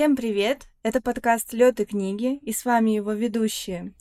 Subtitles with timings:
[0.00, 0.62] Всем привет!
[0.82, 3.92] Это подкаст «Лёд и книги», и с вами его ведущие.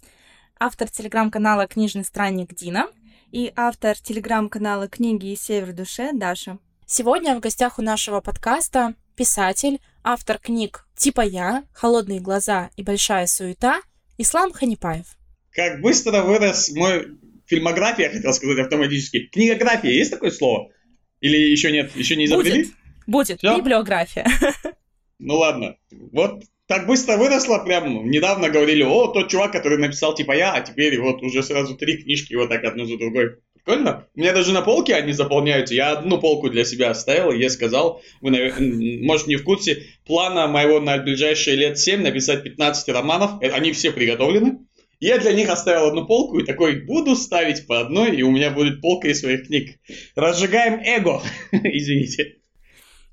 [0.57, 2.87] Автор телеграм-канала «Книжный странник» Дина.
[3.33, 6.57] И автор телеграм-канала «Книги и север душе» Даша.
[6.85, 13.27] Сегодня в гостях у нашего подкаста писатель, автор книг «Типа я», «Холодные глаза» и «Большая
[13.27, 13.81] суета»
[14.17, 15.17] Ислам Ханипаев.
[15.51, 19.27] Как быстро вырос мой фильмография, хотел сказать автоматически.
[19.33, 20.71] Книгография, есть такое слово?
[21.19, 21.93] Или еще нет?
[21.93, 22.63] Еще не изобрели?
[22.63, 23.39] Будет, будет.
[23.39, 23.57] Всё?
[23.57, 24.25] библиография.
[25.19, 25.75] Ну ладно.
[25.91, 30.61] Вот так быстро выросла, прям недавно говорили, о, тот чувак, который написал типа я, а
[30.61, 33.37] теперь вот уже сразу три книжки вот так одну за другой.
[33.53, 34.07] Прикольно.
[34.15, 35.75] У меня даже на полке они заполняются.
[35.75, 38.53] Я одну полку для себя оставил, и я сказал, вы,
[39.01, 43.41] может, не в курсе, плана моего на ближайшие лет 7 написать 15 романов.
[43.41, 44.59] Э, они все приготовлены.
[44.99, 48.51] Я для них оставил одну полку и такой, буду ставить по одной, и у меня
[48.51, 49.79] будет полка из своих книг.
[50.15, 51.21] Разжигаем эго.
[51.51, 52.35] Извините.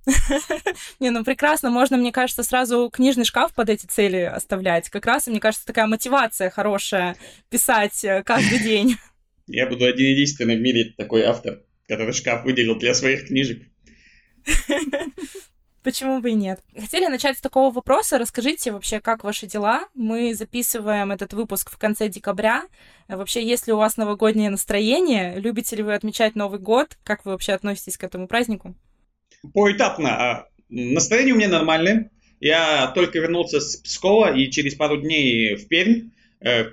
[1.01, 4.89] Не, ну прекрасно, можно, мне кажется, сразу книжный шкаф под эти цели оставлять.
[4.89, 7.17] Как раз, мне кажется, такая мотивация хорошая
[7.51, 8.97] писать э, каждый день.
[9.47, 13.63] Я буду один единственный в мире такой автор, который шкаф выделил для своих книжек.
[15.83, 16.61] Почему бы и нет?
[16.77, 18.19] Хотели начать с такого вопроса.
[18.19, 19.87] Расскажите вообще, как ваши дела?
[19.95, 22.65] Мы записываем этот выпуск в конце декабря.
[23.07, 25.39] Вообще, есть ли у вас новогоднее настроение?
[25.39, 26.99] Любите ли вы отмечать Новый год?
[27.05, 28.75] Как вы вообще относитесь к этому празднику?
[29.55, 30.09] Поэтапно.
[30.11, 32.11] А, настроение у меня нормальное.
[32.41, 36.11] Я только вернулся с Пскова и через пару дней в Пермь.
[36.41, 36.73] Э,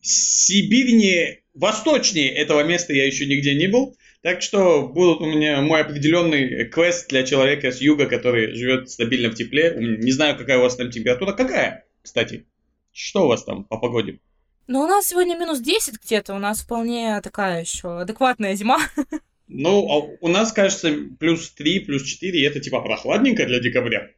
[0.00, 3.96] Сибирь восточнее этого места я еще нигде не был.
[4.22, 9.30] Так что будут у меня мой определенный квест для человека с юга, который живет стабильно
[9.30, 9.76] в тепле.
[9.78, 11.32] Не знаю, какая у вас там температура.
[11.32, 12.46] Какая, кстати?
[12.92, 14.20] Что у вас там по погоде?
[14.68, 16.34] Ну, у нас сегодня минус 10 где-то.
[16.34, 18.78] У нас вполне такая еще адекватная зима.
[19.52, 24.10] Ну, а у нас, кажется, плюс 3, плюс 4, это типа прохладненько для декабря.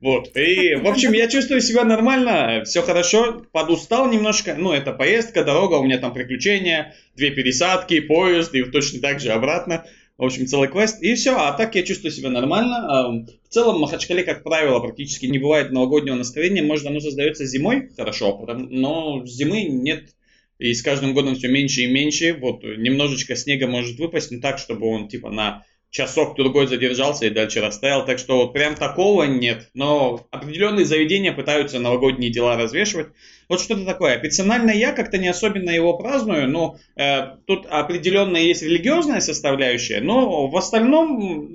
[0.00, 0.36] Вот.
[0.36, 4.54] И, в общем, я чувствую себя нормально, все хорошо, подустал немножко.
[4.54, 9.30] Ну, это поездка, дорога, у меня там приключения, две пересадки, поезд и точно так же
[9.30, 9.84] обратно.
[10.16, 11.02] В общем, целый квест.
[11.02, 13.26] И все, а так я чувствую себя нормально.
[13.48, 16.62] В целом, в Махачкале, как правило, практически не бывает новогоднего настроения.
[16.62, 20.10] Может, оно создается зимой, хорошо, но зимы нет
[20.58, 22.34] и с каждым годом все меньше и меньше.
[22.34, 27.30] Вот немножечко снега может выпасть, но так, чтобы он типа на часок другой задержался и
[27.30, 28.04] дальше растаял.
[28.04, 29.70] Так что вот прям такого нет.
[29.74, 33.08] Но определенные заведения пытаются новогодние дела развешивать.
[33.48, 34.18] Вот что-то такое.
[34.18, 40.48] Персонально я как-то не особенно его праздную, но э, тут определенная есть религиозная составляющая, но
[40.48, 41.54] в остальном,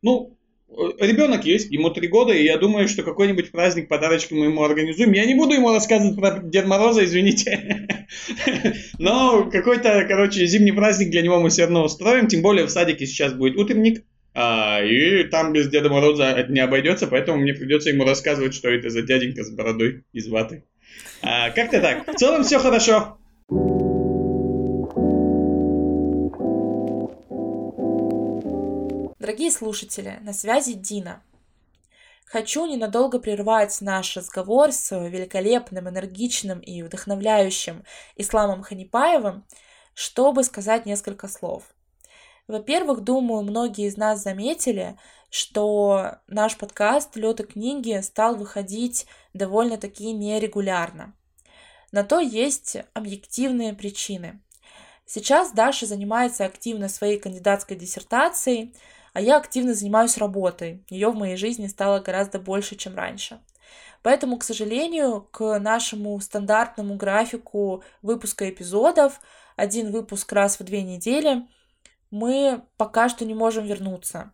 [0.00, 0.33] ну, Э,
[0.98, 5.12] ребенок есть, ему три года, и я думаю, что какой-нибудь праздник, подарочки мы ему организуем.
[5.12, 7.88] Я не буду ему рассказывать про Дед Мороза, извините.
[8.98, 12.28] Но какой-то, короче, зимний праздник для него мы все равно устроим.
[12.28, 14.04] Тем более в садике сейчас будет утренник.
[14.34, 18.90] А, и там без Деда Мороза не обойдется, поэтому мне придется ему рассказывать, что это
[18.90, 20.64] за дяденька с бородой из ваты.
[21.22, 22.06] А, как-то так.
[22.08, 23.18] В целом все хорошо.
[29.24, 31.22] Дорогие слушатели, на связи Дина.
[32.26, 37.84] Хочу ненадолго прервать наш разговор с великолепным, энергичным и вдохновляющим
[38.16, 39.46] Исламом Ханипаевым,
[39.94, 41.62] чтобы сказать несколько слов.
[42.48, 44.98] Во-первых, думаю, многие из нас заметили,
[45.30, 51.14] что наш подкаст «Лёд и книги» стал выходить довольно-таки нерегулярно.
[51.92, 54.42] На то есть объективные причины.
[55.06, 58.74] Сейчас Даша занимается активно своей кандидатской диссертацией,
[59.14, 60.84] а я активно занимаюсь работой.
[60.90, 63.40] Ее в моей жизни стало гораздо больше, чем раньше.
[64.02, 69.20] Поэтому, к сожалению, к нашему стандартному графику выпуска эпизодов,
[69.56, 71.46] один выпуск раз в две недели,
[72.10, 74.32] мы пока что не можем вернуться.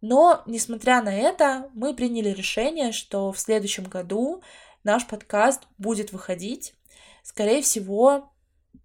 [0.00, 4.40] Но, несмотря на это, мы приняли решение, что в следующем году
[4.84, 6.74] наш подкаст будет выходить.
[7.24, 8.32] Скорее всего,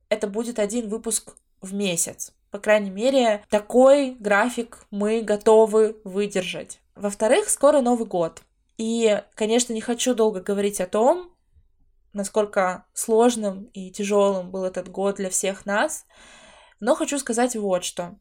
[0.10, 2.34] это будет один выпуск в месяц.
[2.56, 6.80] По крайней мере, такой график мы готовы выдержать.
[6.96, 8.44] Во-вторых, скоро Новый год.
[8.78, 11.34] И, конечно, не хочу долго говорить о том,
[12.14, 16.06] насколько сложным и тяжелым был этот год для всех нас,
[16.80, 18.16] но хочу сказать вот что.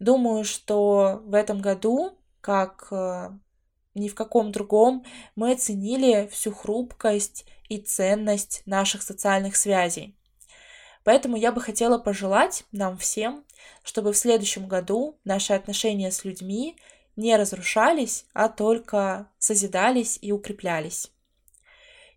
[0.00, 3.30] Думаю, что в этом году, как э,
[3.94, 5.04] ни в каком другом,
[5.36, 10.16] мы оценили всю хрупкость и ценность наших социальных связей.
[11.04, 13.44] Поэтому я бы хотела пожелать нам всем,
[13.82, 16.76] чтобы в следующем году наши отношения с людьми
[17.16, 21.10] не разрушались, а только созидались и укреплялись.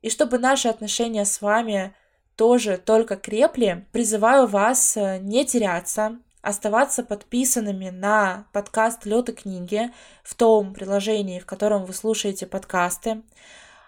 [0.02, 1.96] И чтобы наши отношения с вами
[2.36, 9.92] тоже только крепли, призываю вас э, не теряться, оставаться подписанными на подкаст «Лёд и книги»
[10.24, 13.22] в том приложении, в котором вы слушаете подкасты,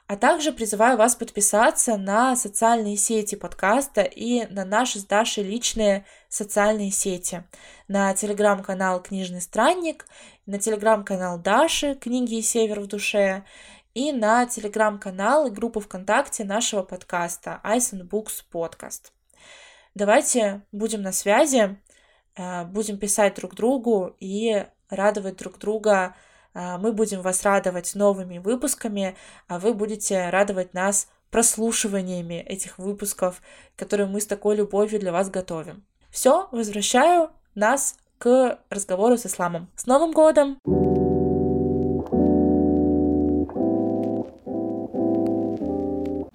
[0.08, 6.06] А также призываю вас подписаться на социальные сети подкаста и на наши с Дашей личные
[6.28, 7.44] социальные сети.
[7.88, 10.06] На телеграм-канал «Книжный странник»,
[10.46, 13.46] на телеграм-канал Даши «Книги и север в душе»,
[13.94, 19.12] и на телеграм-канал и группу ВКонтакте нашего подкаста Ice and Books Podcast.
[19.94, 21.78] Давайте будем на связи,
[22.36, 26.16] э, будем писать друг другу и радовать друг друга
[26.54, 29.16] мы будем вас радовать новыми выпусками,
[29.48, 33.42] а вы будете радовать нас прослушиваниями этих выпусков,
[33.76, 35.84] которые мы с такой любовью для вас готовим.
[36.12, 39.68] Все, возвращаю нас к разговору с исламом.
[39.76, 40.60] С Новым годом!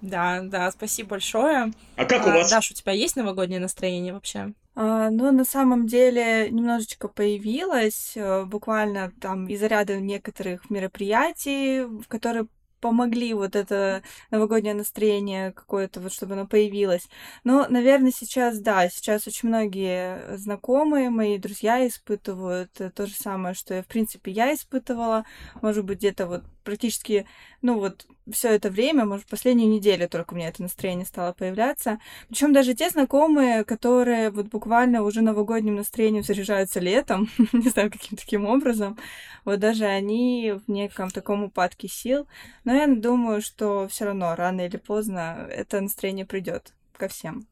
[0.09, 1.73] Да, да, спасибо большое.
[1.97, 2.51] А как у а, вас?
[2.51, 4.53] Даш, у тебя есть новогоднее настроение вообще?
[4.81, 12.07] А, ну, на самом деле, немножечко появилось, э, буквально там из ряда некоторых мероприятий, в
[12.07, 12.47] которые
[12.81, 17.09] помогли вот это новогоднее настроение какое-то, вот чтобы оно появилось.
[17.43, 23.75] Но, наверное, сейчас, да, сейчас очень многие знакомые, мои друзья испытывают то же самое, что,
[23.75, 25.25] я, в принципе, я испытывала,
[25.61, 27.25] может быть, где-то вот практически,
[27.63, 31.99] ну вот, все это время, может, последнюю неделю только у меня это настроение стало появляться.
[32.29, 38.19] Причем даже те знакомые, которые вот буквально уже новогодним настроением заряжаются летом, не знаю, каким
[38.19, 38.99] таким образом,
[39.47, 42.29] вот даже они в неком таком упадке сил.
[42.65, 47.47] Но я думаю, что все равно рано или поздно это настроение придет ко всем.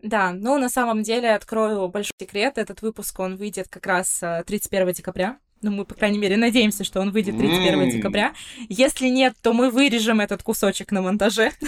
[0.00, 2.56] Да, ну на самом деле открою большой секрет.
[2.56, 5.38] Этот выпуск, он выйдет как раз 31 э, декабря.
[5.60, 7.90] Ну, мы, по крайней мере, надеемся, что он выйдет 31 mm.
[7.90, 8.34] декабря.
[8.68, 11.52] Если нет, то мы вырежем этот кусочек на монтаже.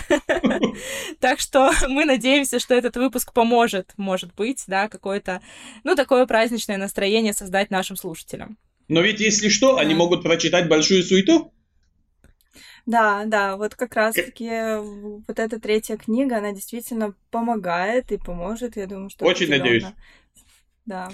[1.21, 5.43] Так что мы надеемся, что этот выпуск поможет, может быть, да, какое-то,
[5.85, 8.57] ну, такое праздничное настроение создать нашим слушателям.
[8.89, 11.53] Но ведь, если что, они могут прочитать большую суету.
[12.87, 14.79] Да, да, вот как раз-таки
[15.27, 19.27] вот эта третья книга, она действительно помогает и поможет, я думаю, что...
[19.27, 19.85] Очень надеюсь.
[20.87, 21.11] Да.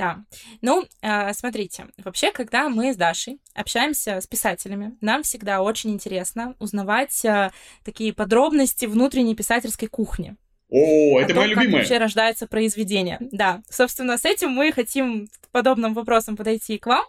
[0.00, 0.24] Да.
[0.62, 6.56] Ну, э, смотрите, вообще, когда мы с Дашей общаемся с писателями, нам всегда очень интересно
[6.58, 7.50] узнавать э,
[7.84, 10.38] такие подробности внутренней писательской кухни.
[10.70, 11.70] О, это моя любимая.
[11.70, 13.18] Как вообще рождается произведение.
[13.20, 17.04] Да, собственно, с этим мы хотим подобным вопросом подойти к вам.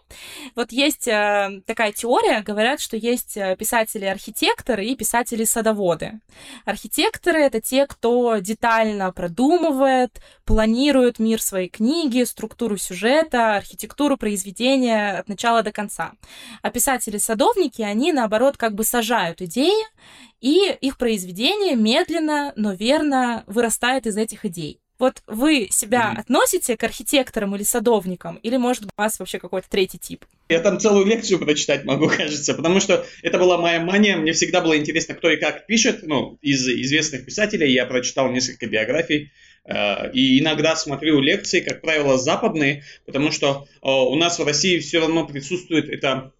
[0.56, 6.20] Вот есть э, такая теория, говорят, что есть э, писатели-архитекторы и писатели-садоводы.
[6.64, 15.28] Архитекторы— это те, кто детально продумывает, планирует мир своей книги, структуру сюжета, архитектуру произведения от
[15.28, 16.12] начала до конца.
[16.62, 19.86] А писатели-садовники, они, наоборот, как бы сажают идеи
[20.42, 24.80] и их произведение медленно, но верно вырастает из этих идей.
[24.98, 26.20] Вот вы себя mm-hmm.
[26.20, 30.24] относите к архитекторам или садовникам, или, может, у вас вообще какой-то третий тип?
[30.48, 34.16] Я там целую лекцию прочитать могу, кажется, потому что это была моя мания.
[34.16, 36.00] Мне всегда было интересно, кто и как пишет.
[36.02, 39.32] Ну, из известных писателей я прочитал несколько биографий.
[39.64, 44.78] Э, и иногда смотрю лекции, как правило, западные, потому что э, у нас в России
[44.78, 46.32] все равно присутствует эта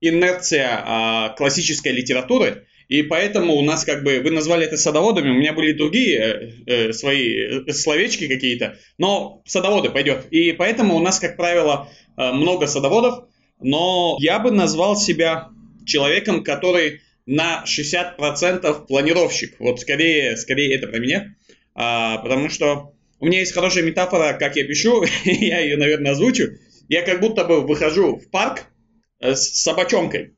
[0.00, 5.34] инерция а, классической литературы, и поэтому у нас как бы, вы назвали это садоводами, у
[5.34, 10.26] меня были другие э, свои э, словечки какие-то, но садоводы пойдет.
[10.30, 13.28] И поэтому у нас, как правило, э, много садоводов,
[13.60, 15.50] но я бы назвал себя
[15.84, 19.56] человеком, который на 60% планировщик.
[19.58, 21.34] Вот скорее, скорее это про меня,
[21.74, 26.52] а, потому что у меня есть хорошая метафора, как я пишу, я ее, наверное, озвучу.
[26.88, 28.64] Я как будто бы выхожу в парк
[29.20, 30.36] э, с собачонкой,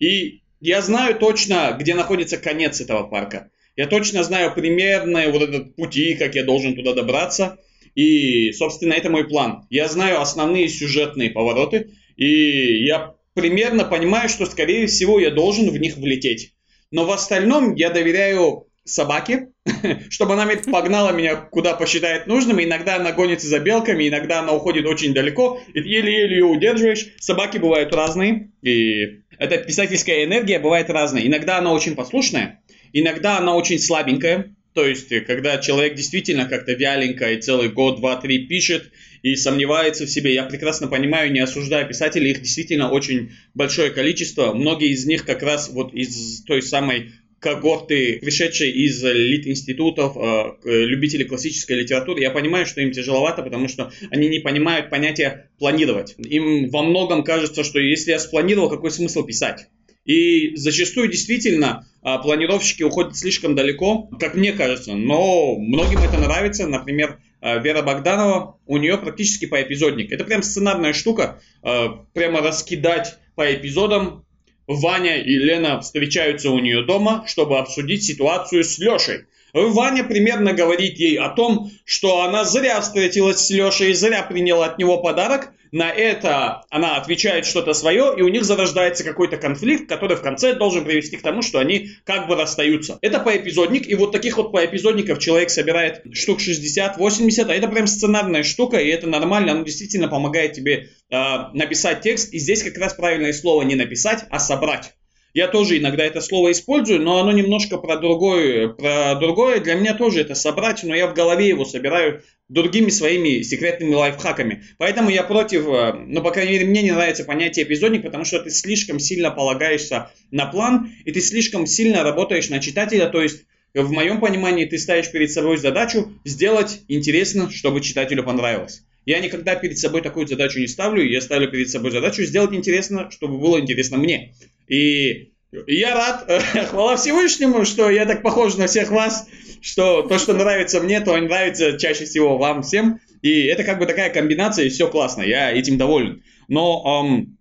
[0.00, 3.50] и я знаю точно, где находится конец этого парка.
[3.76, 7.58] Я точно знаю примерные вот этот пути, как я должен туда добраться.
[7.94, 9.66] И, собственно, это мой план.
[9.68, 15.76] Я знаю основные сюжетные повороты, и я примерно понимаю, что, скорее всего, я должен в
[15.76, 16.54] них влететь.
[16.90, 19.48] Но в остальном я доверяю собаке,
[20.10, 22.62] чтобы она погнала меня куда посчитает нужным.
[22.62, 27.08] Иногда она гонится за белками, иногда она уходит очень далеко, и еле-еле ее удерживаешь.
[27.18, 31.26] Собаки бывают разные, и эта писательская энергия бывает разная.
[31.26, 32.62] Иногда она очень послушная,
[32.92, 34.54] иногда она очень слабенькая.
[34.74, 38.90] То есть, когда человек действительно как-то вяленько и целый год, два, три пишет
[39.22, 44.52] и сомневается в себе, я прекрасно понимаю, не осуждаю писателей, их действительно очень большое количество.
[44.52, 47.12] Многие из них как раз вот из той самой
[47.44, 53.92] когорты, пришедшие из лит-институтов, э, любители классической литературы, я понимаю, что им тяжеловато, потому что
[54.10, 56.14] они не понимают понятия планировать.
[56.16, 59.66] Им во многом кажется, что если я спланировал, какой смысл писать?
[60.06, 66.66] И зачастую действительно э, планировщики уходят слишком далеко, как мне кажется, но многим это нравится.
[66.66, 70.12] Например, э, Вера Богданова, у нее практически по эпизодник.
[70.12, 74.23] Это прям сценарная штука, прямо раскидать по эпизодам
[74.66, 79.24] Ваня и Лена встречаются у нее дома, чтобы обсудить ситуацию с Лешей.
[79.52, 84.78] Ваня примерно говорит ей о том, что она зря встретилась с Лешей зря приняла от
[84.78, 85.53] него подарок.
[85.74, 90.54] На это она отвечает что-то свое, и у них зарождается какой-то конфликт, который в конце
[90.54, 92.96] должен привести к тому, что они как бы расстаются.
[93.02, 98.44] Это поэпизодник, и вот таких вот поэпизодников человек собирает штук 60-80, а это прям сценарная
[98.44, 101.16] штука, и это нормально, оно действительно помогает тебе э,
[101.54, 104.92] написать текст, и здесь как раз правильное слово не написать, а собрать.
[105.34, 109.58] Я тоже иногда это слово использую, но оно немножко про другое, про другое.
[109.58, 114.62] Для меня тоже это собрать, но я в голове его собираю другими своими секретными лайфхаками.
[114.78, 118.38] Поэтому я против, э, ну, по крайней мере, мне не нравится понятие эпизодник, потому что
[118.38, 123.42] ты слишком сильно полагаешься на план, и ты слишком сильно работаешь на читателя, то есть
[123.74, 128.84] в моем понимании ты ставишь перед собой задачу сделать интересно, чтобы читателю понравилось.
[129.04, 133.10] Я никогда перед собой такую задачу не ставлю, я ставлю перед собой задачу сделать интересно,
[133.10, 134.32] чтобы было интересно мне.
[134.68, 135.32] И
[135.66, 136.30] я рад,
[136.70, 139.28] хвала Всевышнему, что я так похож на всех вас,
[139.60, 143.00] что то, что нравится мне, то нравится чаще всего вам всем.
[143.22, 146.22] И это как бы такая комбинация, и все классно, я этим доволен.
[146.48, 147.38] Но эм,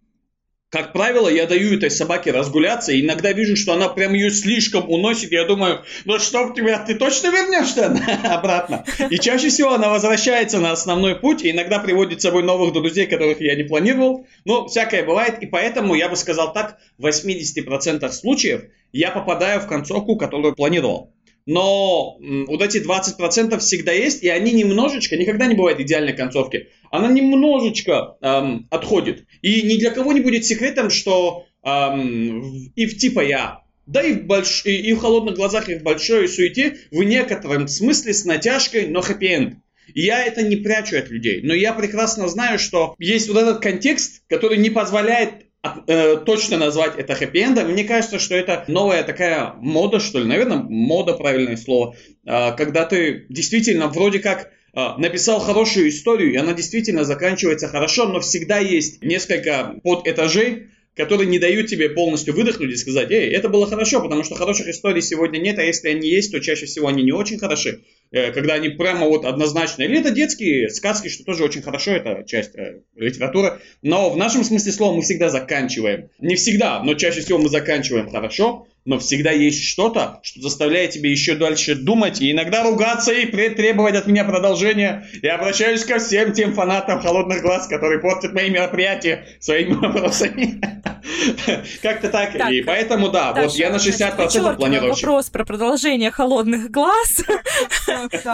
[0.73, 4.89] как правило, я даю этой собаке разгуляться, и иногда вижу, что она прям ее слишком
[4.89, 8.83] уносит, я думаю, ну что в тебя, ты точно вернешься обратно?
[9.11, 13.05] И чаще всего она возвращается на основной путь, и иногда приводит с собой новых друзей,
[13.05, 14.25] которых я не планировал.
[14.45, 19.67] Ну, всякое бывает, и поэтому я бы сказал так, в 80% случаев я попадаю в
[19.67, 21.13] концовку, которую планировал
[21.45, 27.09] но вот эти 20% всегда есть, и они немножечко, никогда не бывает идеальной концовки, она
[27.09, 29.25] немножечко эм, отходит.
[29.41, 34.13] И ни для кого не будет секретом, что эм, и в типа я, да и
[34.13, 34.65] в, больш...
[34.65, 39.57] и в холодных глазах, и в большой суете, в некотором смысле с натяжкой, но хэппи-энд.
[39.93, 44.23] Я это не прячу от людей, но я прекрасно знаю, что есть вот этот контекст,
[44.29, 45.42] который не позволяет
[45.87, 47.71] Э, точно назвать это хэппи-эндом.
[47.71, 52.83] Мне кажется, что это новая такая мода, что ли, наверное, мода правильное слово, а, когда
[52.83, 58.59] ты действительно вроде как а, написал хорошую историю, и она действительно заканчивается хорошо, но всегда
[58.59, 60.67] есть несколько подэтажей,
[60.97, 64.67] которые не дают тебе полностью выдохнуть и сказать, эй, это было хорошо, потому что хороших
[64.67, 67.83] историй сегодня нет, а если они есть, то чаще всего они не очень хороши.
[68.13, 69.81] Э, когда они прямо вот однозначно.
[69.81, 73.59] Или это детские сказки, что тоже очень хорошо, это часть э, литературы.
[73.81, 76.09] Но в нашем смысле слова мы всегда заканчиваем.
[76.19, 81.09] Не всегда, но чаще всего мы заканчиваем хорошо но всегда есть что-то, что заставляет тебя
[81.09, 85.07] еще дальше думать и иногда ругаться и требовать от меня продолжения.
[85.21, 90.61] Я обращаюсь ко всем тем фанатам холодных глаз, которые портят мои мероприятия своими вопросами.
[91.81, 92.35] Как-то так.
[92.51, 94.93] И поэтому, да, вот я на 60% планирую.
[94.93, 97.23] Вопрос про продолжение холодных глаз.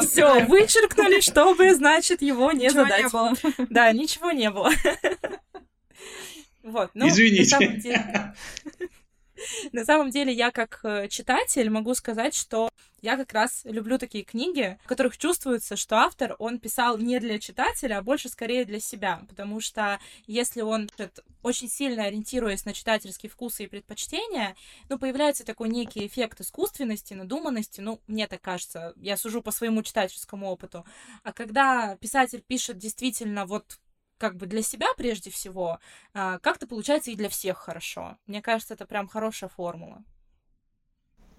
[0.08, 3.06] Все, вычеркнули, чтобы, значит, его не задать.
[3.70, 4.72] Да, ничего не было.
[6.62, 8.34] Вот, ну, Извините.
[9.72, 12.70] На самом деле, я как э, читатель могу сказать, что
[13.02, 17.40] я как раз люблю такие книги, в которых чувствуется, что автор, он писал не для
[17.40, 20.90] читателя, а больше скорее для себя, потому что если он
[21.42, 24.56] очень сильно ориентируясь на читательские вкусы и предпочтения,
[24.90, 29.82] ну, появляется такой некий эффект искусственности, надуманности, ну, мне так кажется, я сужу по своему
[29.82, 30.86] читательскому опыту.
[31.24, 33.80] А когда писатель пишет действительно вот
[34.20, 35.80] как бы для себя прежде всего,
[36.14, 38.18] а, как-то получается и для всех хорошо.
[38.28, 40.04] Мне кажется, это прям хорошая формула.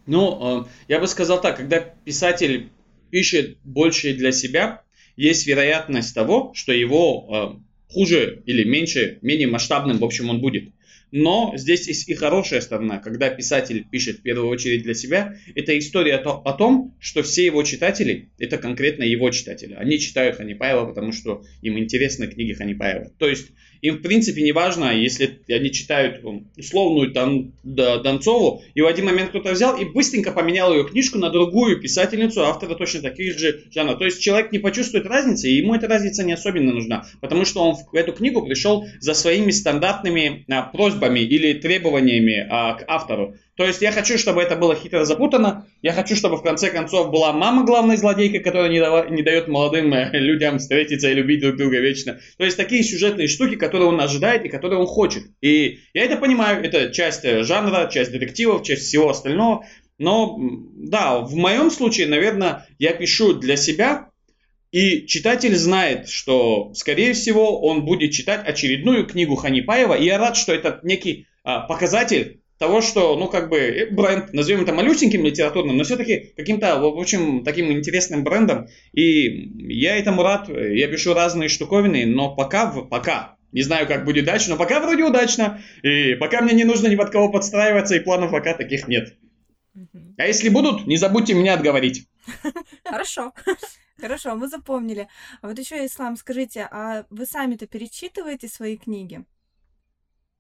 [0.07, 2.73] Ну, э, я бы сказал так, когда писатель
[3.11, 4.83] пишет больше для себя,
[5.15, 10.73] есть вероятность того, что его э, хуже или меньше, менее масштабным, в общем, он будет.
[11.13, 15.35] Но здесь есть и хорошая сторона, когда писатель пишет в первую очередь для себя.
[15.55, 19.75] Это история о том, что все его читатели, это конкретно его читатели.
[19.75, 23.13] Они читают Ханипаева, потому что им интересны книги Ханипаева.
[23.19, 23.49] То есть
[23.83, 26.23] им, в принципе, не важно, если они читают
[26.57, 31.31] условную там, Донцову, и в один момент кто-то взял и быстренько поменял ее книжку на
[31.31, 33.99] другую писательницу, автора точно таких же жанров.
[33.99, 37.63] То есть человек не почувствует разницы, и ему эта разница не особенно нужна, потому что
[37.63, 43.35] он в эту книгу пришел за своими стандартными а, просьбами или требованиями а, к автору.
[43.61, 45.67] То есть я хочу, чтобы это было хитро запутано.
[45.83, 49.49] Я хочу, чтобы в конце концов была мама главной злодейкой, которая не, дава, не дает
[49.49, 52.19] молодым э, людям встретиться и любить друг друга вечно.
[52.39, 55.25] То есть такие сюжетные штуки, которые он ожидает и которые он хочет.
[55.43, 59.67] И я это понимаю, это часть э, жанра, часть детективов, часть всего остального.
[59.99, 64.09] Но да, в моем случае, наверное, я пишу для себя,
[64.73, 69.93] и читатель знает, что, скорее всего, он будет читать очередную книгу Ханипаева.
[69.93, 74.35] И я рад, что это некий а, показатель того, что, ну, как бы, э, бренд,
[74.35, 78.69] назовем это малюсеньким литературным, но все-таки каким-то, в общем, таким интересным брендом.
[78.93, 84.27] И я этому рад, я пишу разные штуковины, но пока, пока Не знаю, как будет
[84.27, 85.61] дальше, но пока вроде удачно.
[85.83, 89.17] И пока мне не нужно ни под кого подстраиваться, и планов пока таких нет.
[90.19, 92.07] А если будут, не забудьте меня отговорить.
[92.85, 93.33] Хорошо.
[93.99, 95.09] Хорошо, мы запомнили.
[95.41, 99.25] А вот еще, Ислам, скажите, а вы сами-то перечитываете свои книги?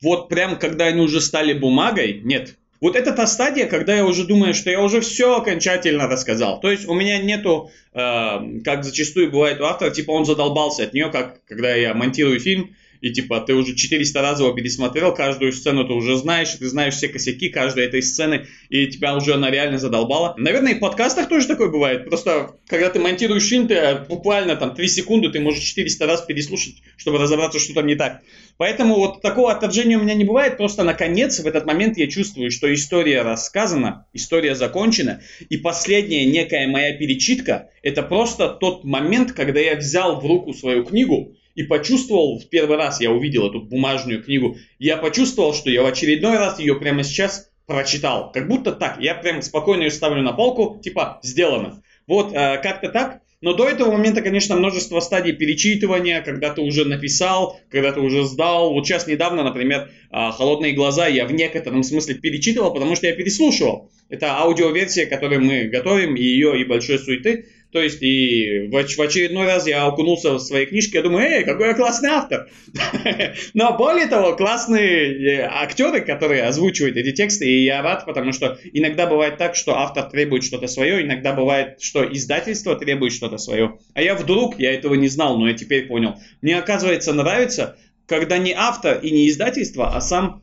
[0.02, 2.56] Вот прям, когда они уже стали бумагой, нет.
[2.80, 6.60] Вот это та стадия, когда я уже думаю, что я уже все окончательно рассказал.
[6.60, 10.94] То есть у меня нету, э, как зачастую бывает у автора, типа он задолбался от
[10.94, 15.52] нее, как когда я монтирую фильм, и типа ты уже 400 раз его пересмотрел, каждую
[15.52, 19.50] сцену ты уже знаешь, ты знаешь все косяки каждой этой сцены, и тебя уже она
[19.50, 20.34] реально задолбала.
[20.36, 22.04] Наверное, и в подкастах тоже такое бывает.
[22.04, 26.74] Просто, когда ты монтируешь фильм, ты буквально там 3 секунды, ты можешь 400 раз переслушать,
[26.96, 28.20] чтобы разобраться, что там не так.
[28.56, 32.50] Поэтому вот такого отторжения у меня не бывает, просто наконец в этот момент я чувствую,
[32.50, 39.60] что история рассказана, история закончена, и последняя некая моя перечитка, это просто тот момент, когда
[39.60, 44.22] я взял в руку свою книгу, и почувствовал, в первый раз я увидел эту бумажную
[44.22, 48.32] книгу, я почувствовал, что я в очередной раз ее прямо сейчас прочитал.
[48.32, 49.00] Как будто так.
[49.00, 51.82] Я прям спокойно ее ставлю на полку, типа, сделано.
[52.06, 53.20] Вот, э, как-то так.
[53.40, 58.24] Но до этого момента, конечно, множество стадий перечитывания, когда ты уже написал, когда ты уже
[58.24, 58.74] сдал.
[58.74, 63.14] Вот сейчас недавно, например, э, «Холодные глаза» я в некотором смысле перечитывал, потому что я
[63.14, 63.90] переслушивал.
[64.10, 67.46] Это аудиоверсия, которую мы готовим, и ее и большой суеты.
[67.72, 71.68] То есть и в, очередной раз я окунулся в свои книжки, я думаю, эй, какой
[71.68, 72.48] я классный автор.
[73.54, 78.58] Но более того, классные э, актеры, которые озвучивают эти тексты, и я рад, потому что
[78.72, 83.78] иногда бывает так, что автор требует что-то свое, иногда бывает, что издательство требует что-то свое.
[83.94, 86.16] А я вдруг, я этого не знал, но я теперь понял.
[86.42, 90.42] Мне, оказывается, нравится, когда не автор и не издательство, а сам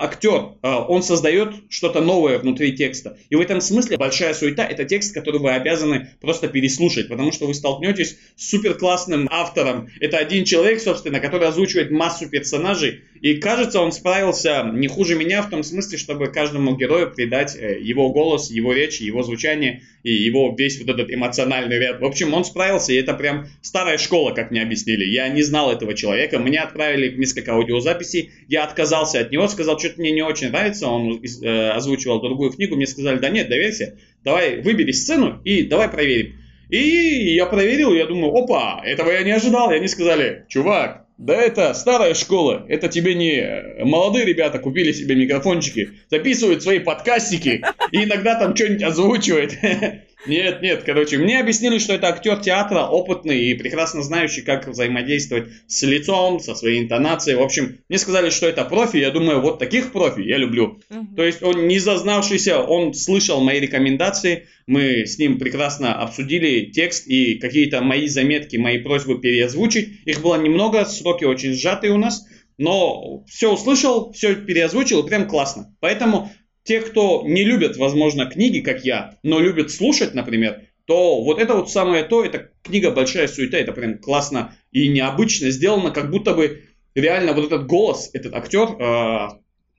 [0.00, 3.16] актер, а, он создает что-то новое внутри текста.
[3.30, 7.46] И в этом смысле большая суета– это текст, который вы обязаны просто переслушать, потому что
[7.46, 9.88] вы столкнетесь с супер классным автором.
[10.00, 15.42] Это один человек, собственно, который озвучивает массу персонажей, и кажется, он справился не хуже меня
[15.42, 20.12] в том смысле, чтобы каждому герою придать э, его голос, его речь, его звучание и
[20.12, 22.00] его весь вот этот эмоциональный ряд.
[22.00, 25.04] В общем, он справился, и это прям старая школа, как мне объяснили.
[25.04, 30.00] Я не знал этого человека, мне отправили несколько аудиозаписей, я отказался от него, сказал, что-то
[30.00, 34.60] мне не очень нравится, он э, озвучивал другую книгу, мне сказали, да нет, доверься, давай
[34.60, 36.36] выбери сцену и давай проверим.
[36.68, 41.34] И я проверил, я думаю, опа, этого я не ожидал, и они сказали, чувак, да
[41.34, 48.04] это старая школа, это тебе не молодые ребята купили себе микрофончики, записывают свои подкастики и
[48.04, 49.52] иногда там что-нибудь озвучивают.
[50.26, 55.48] Нет, нет, короче, мне объяснили, что это актер театра, опытный и прекрасно знающий, как взаимодействовать
[55.68, 57.36] с лицом, со своей интонацией.
[57.36, 60.80] В общем, мне сказали, что это профи, я думаю, вот таких профи я люблю.
[60.90, 61.16] Угу.
[61.16, 67.06] То есть он не зазнавшийся, он слышал мои рекомендации, мы с ним прекрасно обсудили текст
[67.06, 70.00] и какие-то мои заметки, мои просьбы переозвучить.
[70.04, 72.26] Их было немного, сроки очень сжатые у нас,
[72.58, 75.74] но все услышал, все переозвучил, прям классно.
[75.80, 76.30] Поэтому
[76.68, 81.54] те, кто не любят, возможно, книги, как я, но любят слушать, например, то вот это
[81.54, 86.34] вот самое то, это книга «Большая суета», это прям классно и необычно сделано, как будто
[86.34, 89.28] бы реально вот этот голос, этот актер, э,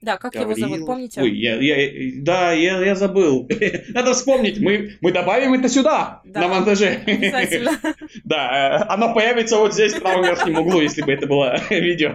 [0.00, 0.56] да, как говорил...
[0.56, 1.20] его зовут, помните?
[1.20, 3.48] Ой, я, я, да, я, я забыл.
[3.88, 7.02] Надо вспомнить, мы, мы добавим это сюда, да, на монтаже.
[7.06, 7.72] Обязательно.
[8.24, 12.14] Да, э, оно появится вот здесь, в правом верхнем углу, если бы это было видео.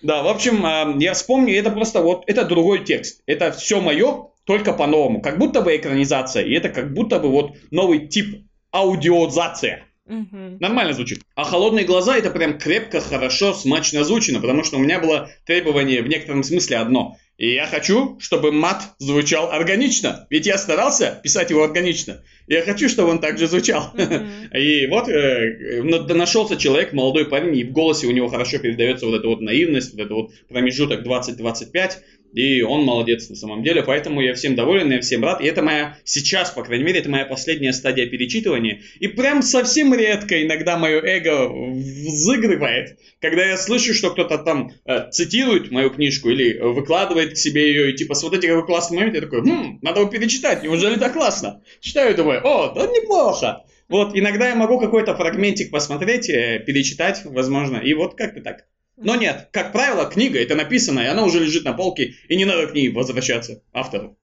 [0.00, 3.22] Да, в общем, а, я вспомню, это просто вот, это другой текст.
[3.26, 5.20] Это все мое, только по-новому.
[5.20, 9.84] Как будто бы экранизация, и это как будто бы вот новый тип аудиозация.
[10.06, 10.58] Угу.
[10.60, 11.20] Нормально звучит.
[11.36, 16.02] А холодные глаза это прям крепко, хорошо, смачно озвучено, потому что у меня было требование
[16.02, 17.16] в некотором смысле одно.
[17.38, 20.26] И я хочу, чтобы мат звучал органично.
[20.30, 22.22] Ведь я старался писать его органично.
[22.46, 23.90] Я хочу, чтобы он также звучал.
[23.94, 24.58] Mm-hmm.
[24.58, 29.16] И вот э, нашелся человек, молодой парень, и в голосе у него хорошо передается вот
[29.16, 31.92] эта вот наивность, вот этот вот промежуток 20-25.
[32.32, 35.40] И он молодец на самом деле, поэтому я всем доволен, я всем рад.
[35.40, 38.80] И это моя, сейчас, по крайней мере, это моя последняя стадия перечитывания.
[39.00, 45.10] И прям совсем редко иногда мое эго взыгрывает, когда я слышу, что кто-то там э,
[45.10, 48.98] цитирует мою книжку или выкладывает к себе ее, и типа с вот этих вот классных
[48.98, 51.62] моментов, я такой, хм, надо его перечитать, неужели так классно?
[51.80, 53.64] Читаю думаю, о, да неплохо.
[53.88, 58.64] Вот, иногда я могу какой-то фрагментик посмотреть, э, перечитать, возможно, и вот как-то так.
[58.96, 62.44] Но нет, как правило, книга это написано, и она уже лежит на полке, и не
[62.44, 64.16] надо к ней возвращаться автору.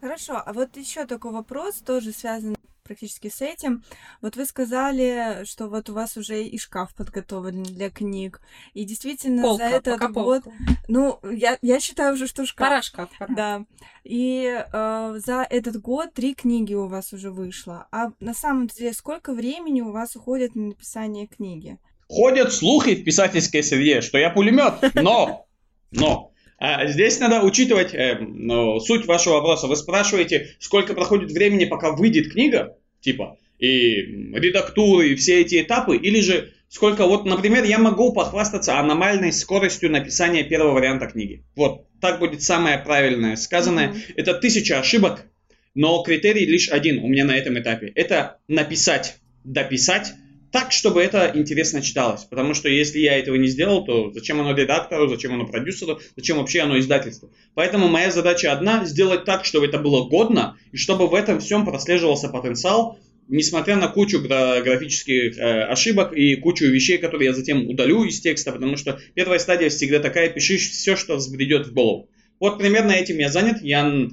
[0.00, 2.54] Хорошо, а вот еще такой вопрос, тоже связан
[2.92, 3.82] практически с этим.
[4.20, 8.40] Вот вы сказали, что вот у вас уже и шкаф подготовлен для книг.
[8.74, 10.44] И действительно Полка, за этот пока год...
[10.44, 10.58] полка.
[10.88, 12.68] Ну, я, я считаю уже, что шкаф.
[12.68, 13.34] Пора шкаф, пора.
[13.34, 13.64] Да.
[14.04, 17.88] И э, за этот год три книги у вас уже вышло.
[17.90, 21.78] А на самом деле сколько времени у вас уходит на написание книги?
[22.08, 25.46] Ходят слухи в писательской среде, что я пулемет, но,
[25.90, 29.66] но, а здесь надо учитывать э, ну, суть вашего вопроса.
[29.66, 33.96] Вы спрашиваете, сколько проходит времени, пока выйдет книга, типа, и
[34.34, 39.90] редактуры, и все эти этапы, или же сколько, вот, например, я могу похвастаться аномальной скоростью
[39.90, 41.44] написания первого варианта книги.
[41.54, 43.88] Вот, так будет самое правильное сказанное.
[43.88, 44.00] Мгм.
[44.16, 45.26] Это тысяча ошибок,
[45.74, 47.92] но критерий лишь один у меня на этом этапе.
[47.94, 50.14] Это написать, дописать
[50.52, 52.24] так, чтобы это интересно читалось.
[52.24, 56.36] Потому что если я этого не сделал, то зачем оно редактору, зачем оно продюсеру, зачем
[56.36, 57.32] вообще оно издательству.
[57.54, 61.64] Поэтому моя задача одна, сделать так, чтобы это было годно, и чтобы в этом всем
[61.64, 67.66] прослеживался потенциал, несмотря на кучу гра- графических э, ошибок и кучу вещей, которые я затем
[67.68, 72.10] удалю из текста, потому что первая стадия всегда такая, пишешь все, что взбредет в голову.
[72.38, 73.62] Вот примерно этим я занят.
[73.62, 74.06] Я э,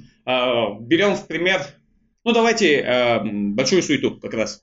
[0.80, 1.66] берем в пример,
[2.24, 4.62] ну давайте э, большую суету как раз.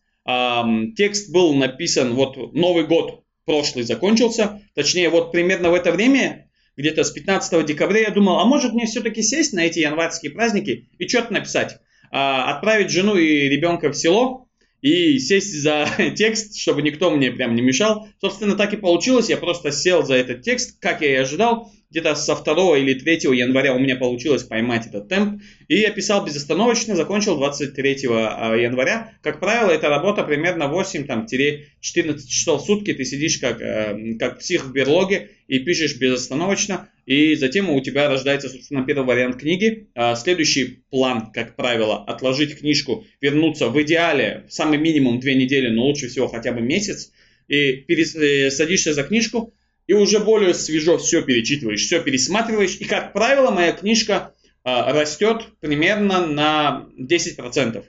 [0.98, 7.04] Текст был написан, вот Новый год прошлый закончился, точнее вот примерно в это время, где-то
[7.04, 11.08] с 15 декабря я думал, а может мне все-таки сесть на эти январские праздники и
[11.08, 11.78] что-то написать.
[12.12, 14.47] А, отправить жену и ребенка в село
[14.82, 18.08] и сесть за текст, чтобы никто мне прям не мешал.
[18.22, 19.30] Собственно, так и получилось.
[19.30, 21.72] Я просто сел за этот текст, как я и ожидал.
[21.90, 25.42] Где-то со 2 или 3 января у меня получилось поймать этот темп.
[25.70, 29.14] И я писал безостановочно, закончил 23 января.
[29.22, 32.94] Как правило, эта работа примерно 8-14 часов в сутки.
[32.94, 36.90] Ты сидишь как, э, как псих в берлоге и пишешь безостановочно.
[37.08, 39.88] И затем у тебя рождается, собственно, первый вариант книги.
[39.96, 45.86] А Следующий план, как правило, отложить книжку, вернуться в идеале, самый минимум две недели, но
[45.86, 47.14] лучше всего хотя бы месяц.
[47.48, 49.54] И э, садишься за книжку,
[49.88, 52.76] и уже более свежо все перечитываешь, все пересматриваешь.
[52.82, 54.34] И, как правило, моя книжка
[54.66, 57.86] а, растет примерно на 10%.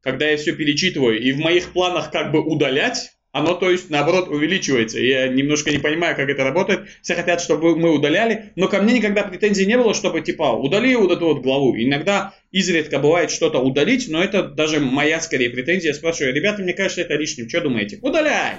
[0.00, 4.28] Когда я все перечитываю, и в моих планах как бы удалять, оно, то есть, наоборот,
[4.28, 4.98] увеличивается.
[4.98, 6.88] Я немножко не понимаю, как это работает.
[7.00, 10.96] Все хотят, чтобы мы удаляли, но ко мне никогда претензий не было, чтобы, типа, удали
[10.96, 11.76] вот эту вот главу.
[11.76, 15.90] Иногда изредка бывает что-то удалить, но это даже моя, скорее, претензия.
[15.90, 17.48] Я спрашиваю, ребята, мне кажется, это лишним.
[17.48, 18.00] Что думаете?
[18.02, 18.56] Удаляй!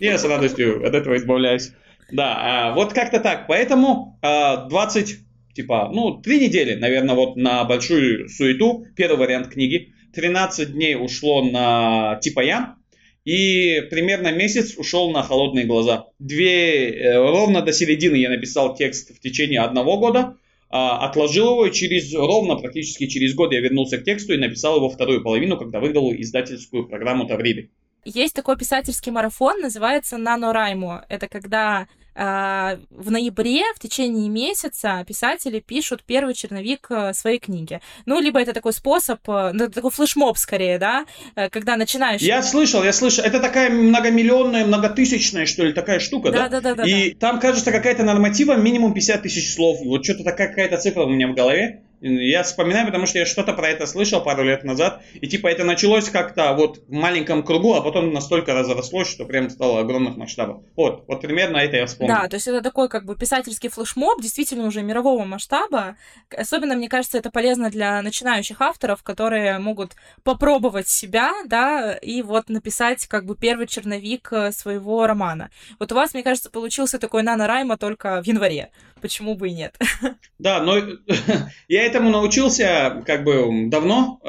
[0.00, 1.72] Я с радостью от этого избавляюсь.
[2.12, 3.48] Да, а, вот как-то так.
[3.48, 5.18] Поэтому а, 20,
[5.54, 8.86] типа, ну, три недели, наверное, вот на большую суету.
[8.94, 9.94] Первый вариант книги.
[10.14, 12.76] 13 дней ушло на типа я.
[13.24, 16.06] И примерно месяц ушел на холодные глаза.
[16.18, 20.36] Две, э, ровно до середины я написал текст в течение одного года.
[20.74, 24.88] а, отложил его, через ровно практически через год я вернулся к тексту и написал его
[24.88, 27.70] вторую половину, когда выдал издательскую программу Тавриды.
[28.06, 31.04] Есть такой писательский марафон, называется «Нанораймо».
[31.10, 37.80] Это когда в ноябре в течение месяца писатели пишут первый черновик э, своей книги.
[38.06, 42.20] Ну, либо это такой способ, э, ну, такой флешмоб скорее, да, э, когда начинаешь...
[42.20, 43.24] Я слышал, я слышал.
[43.24, 46.48] Это такая многомиллионная, многотысячная, что ли, такая штука, да?
[46.48, 46.84] Да, да, да.
[46.84, 49.80] И там, кажется, какая-то норматива минимум 50 тысяч слов.
[49.84, 51.82] Вот что-то такая какая-то цифра у меня в голове.
[52.04, 55.02] Я вспоминаю, потому что я что-то про это слышал пару лет назад.
[55.14, 59.48] И типа это началось как-то вот в маленьком кругу, а потом настолько разрослось, что прям
[59.50, 60.64] стало огромных масштабов.
[60.74, 62.14] Вот, вот примерно это я вспомнил.
[62.14, 65.96] Да, то есть это такой как бы писательский флешмоб, действительно уже мирового масштаба.
[66.36, 69.92] Особенно, мне кажется, это полезно для начинающих авторов, которые могут
[70.24, 75.50] попробовать себя, да, и вот написать как бы первый черновик э, своего романа.
[75.78, 78.70] Вот у вас, мне кажется, получился такой нано-райма только в январе.
[79.02, 79.76] Почему бы и нет?
[80.38, 80.76] Да, но
[81.68, 84.20] я этому научился как бы давно,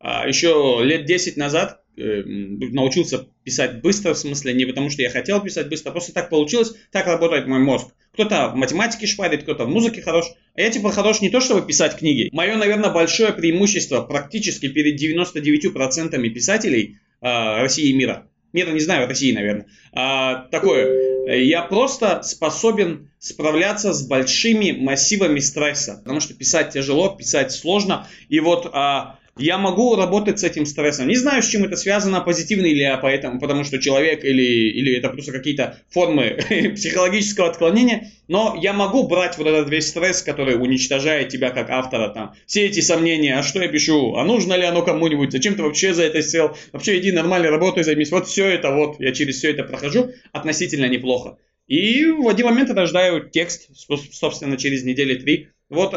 [0.00, 5.42] еще лет 10 назад э, научился писать быстро, в смысле не потому, что я хотел
[5.42, 7.88] писать быстро, а просто так получилось, так работает мой мозг.
[8.12, 11.66] Кто-то в математике шпарит, кто-то в музыке хорош, а я типа хорош не то, чтобы
[11.66, 12.30] писать книги.
[12.32, 18.28] Мое, наверное, большое преимущество практически перед 99% писателей э, России и мира.
[18.52, 19.66] Мира не знаю, России, наверное.
[19.92, 21.15] А, такое.
[21.26, 26.00] Я просто способен справляться с большими массивами стресса.
[26.04, 28.06] Потому что писать тяжело, писать сложно.
[28.28, 31.08] И вот а, я могу работать с этим стрессом.
[31.08, 35.10] Не знаю, с чем это связано, позитивно или поэтому, потому что человек или, или это
[35.10, 36.38] просто какие-то формы
[36.74, 38.10] психологического отклонения.
[38.28, 42.08] Но я могу брать вот этот весь стресс, который уничтожает тебя как автора.
[42.08, 45.62] Там, все эти сомнения, а что я пишу, а нужно ли оно кому-нибудь, зачем ты
[45.62, 48.10] вообще за это сел, вообще иди нормальной работой займись.
[48.10, 51.38] Вот все это вот, я через все это прохожу относительно неплохо.
[51.66, 53.68] И в один момент я рождаю текст,
[54.12, 55.48] собственно, через недели три.
[55.68, 55.94] Вот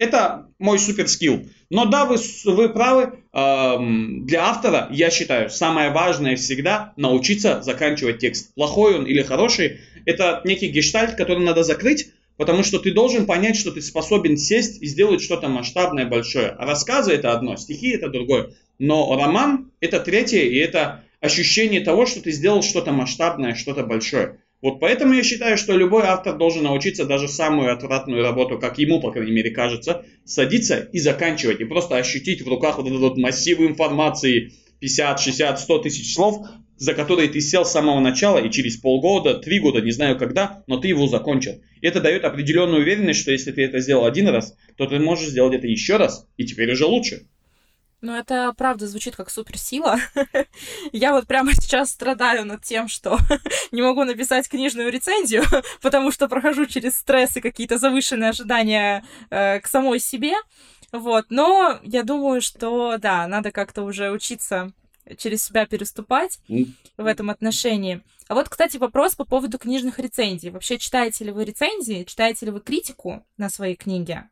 [0.00, 1.46] Это мой супер скилл.
[1.68, 8.18] Но да, вы, вы правы, эм, для автора, я считаю, самое важное всегда научиться заканчивать
[8.18, 8.54] текст.
[8.54, 13.56] Плохой он или хороший, это некий гештальт, который надо закрыть, потому что ты должен понять,
[13.56, 16.48] что ты способен сесть и сделать что-то масштабное, большое.
[16.48, 18.54] А рассказы это одно, стихи это другое.
[18.78, 24.38] Но роман это третье, и это ощущение того, что ты сделал что-то масштабное, что-то большое.
[24.62, 29.00] Вот поэтому я считаю, что любой автор должен научиться даже самую отвратную работу, как ему,
[29.00, 33.16] по крайней мере, кажется, садиться и заканчивать, и просто ощутить в руках вот этот вот
[33.16, 36.46] массив информации, 50, 60, 100 тысяч слов,
[36.76, 40.62] за которые ты сел с самого начала, и через полгода, три года, не знаю когда,
[40.66, 41.62] но ты его закончил.
[41.80, 45.28] И это дает определенную уверенность, что если ты это сделал один раз, то ты можешь
[45.28, 47.26] сделать это еще раз, и теперь уже лучше.
[48.02, 49.98] Ну, это правда звучит как суперсила.
[50.92, 53.18] Я вот прямо сейчас страдаю над тем, что
[53.72, 55.44] не могу написать книжную рецензию,
[55.82, 60.32] потому что прохожу через стресс и какие-то завышенные ожидания э, к самой себе.
[60.92, 64.72] Вот, но я думаю, что да, надо как-то уже учиться
[65.18, 66.40] через себя переступать
[66.96, 68.02] в этом отношении.
[68.28, 70.50] А вот, кстати, вопрос по поводу книжных рецензий.
[70.50, 74.22] Вообще, читаете ли вы рецензии, читаете ли вы критику на свои книги?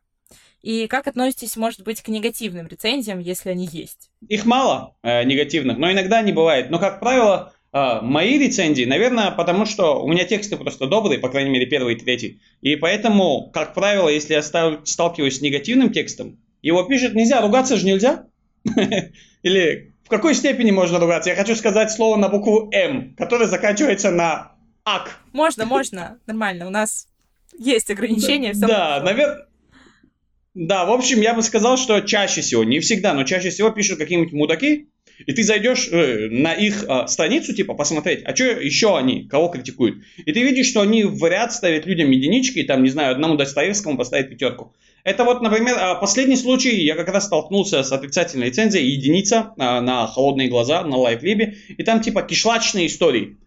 [0.61, 4.11] И как относитесь, может быть, к негативным рецензиям, если они есть?
[4.27, 6.69] Их мало, э, негативных, но иногда они бывают.
[6.69, 11.29] Но, как правило, э, мои рецензии, наверное, потому что у меня тексты просто добрые, по
[11.29, 12.41] крайней мере, первый и третий.
[12.61, 17.85] И поэтому, как правило, если я сталкиваюсь с негативным текстом, его пишет нельзя, ругаться же
[17.85, 18.25] нельзя.
[19.43, 21.29] Или в какой степени можно ругаться?
[21.29, 24.51] Я хочу сказать слово на букву М, которое заканчивается на
[24.83, 25.19] ак.
[25.31, 26.67] Можно, можно, нормально.
[26.67, 27.07] У нас
[27.57, 28.53] есть ограничения.
[28.55, 29.45] Да, наверное,
[30.59, 33.97] да, в общем, я бы сказал, что чаще всего, не всегда, но чаще всего пишут
[33.97, 34.89] какие-нибудь мудаки,
[35.25, 39.47] и ты зайдешь э, на их э, страницу, типа, посмотреть, а что еще они, кого
[39.47, 40.03] критикуют.
[40.17, 43.37] И ты видишь, что они в ряд ставят людям единички, и там, не знаю, одному
[43.37, 44.73] Достоевскому поставить пятерку.
[45.05, 49.61] Это вот, например, э, последний случай, я как раз столкнулся с отрицательной рецензией единица э,
[49.61, 53.37] на холодные глаза на лайфлибе, и там типа кишлачные истории.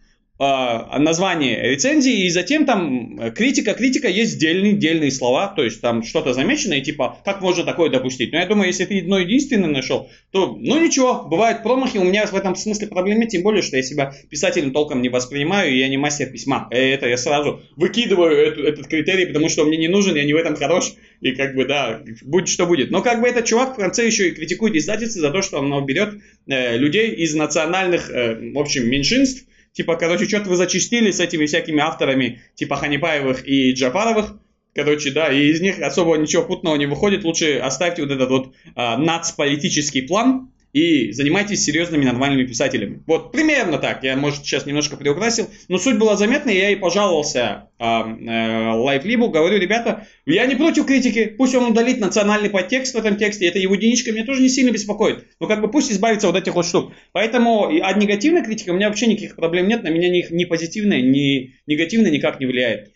[0.45, 5.81] А, название рецензии, и затем там э, критика, критика есть дельные, дельные слова, то есть
[5.81, 8.33] там что-то замечено, и типа, как можно такое допустить?
[8.33, 12.27] Но я думаю, если ты одно единственное нашел, то, ну ничего, бывают промахи, у меня
[12.27, 15.89] в этом смысле проблемы, тем более, что я себя писателем толком не воспринимаю, и я
[15.89, 16.67] не мастер письма.
[16.73, 20.25] Э, это я сразу выкидываю этот, этот критерий, потому что он мне не нужен, я
[20.25, 22.91] не в этом хорош, и как бы, да, будет что будет.
[22.91, 25.87] Но как бы этот чувак в конце еще и критикует издательство за то, что он
[25.87, 26.15] берет
[26.49, 31.47] э, людей из национальных, э, в общем, меньшинств, Типа, короче, что-то вы зачистили с этими
[31.47, 34.35] всякими авторами, типа Ханипаевых и Джафаровых.
[34.75, 37.25] Короче, да, и из них особо ничего путного не выходит.
[37.25, 43.03] Лучше оставьте вот этот вот а, нацполитический план, и занимайтесь серьезными нормальными писателями.
[43.07, 44.03] Вот примерно так.
[44.03, 49.59] Я, может, сейчас немножко приукрасил, но суть была заметна, и я и пожаловался Лайфлибу, говорю,
[49.59, 53.75] ребята, я не против критики, пусть он удалит национальный подтекст в этом тексте, это его
[53.75, 56.93] единичка меня тоже не сильно беспокоит, но как бы пусть избавится от этих вот штук.
[57.11, 61.03] Поэтому от негативной критики у меня вообще никаких проблем нет, на меня ни, ни позитивная,
[61.03, 62.93] ни негативная никак не влияет.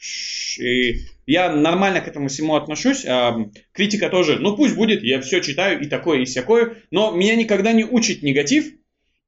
[0.61, 3.05] И я нормально к этому всему отношусь.
[3.05, 3.37] А,
[3.73, 6.75] критика тоже, ну пусть будет, я все читаю и такое, и всякое.
[6.93, 8.73] Но меня никогда не учит негатив,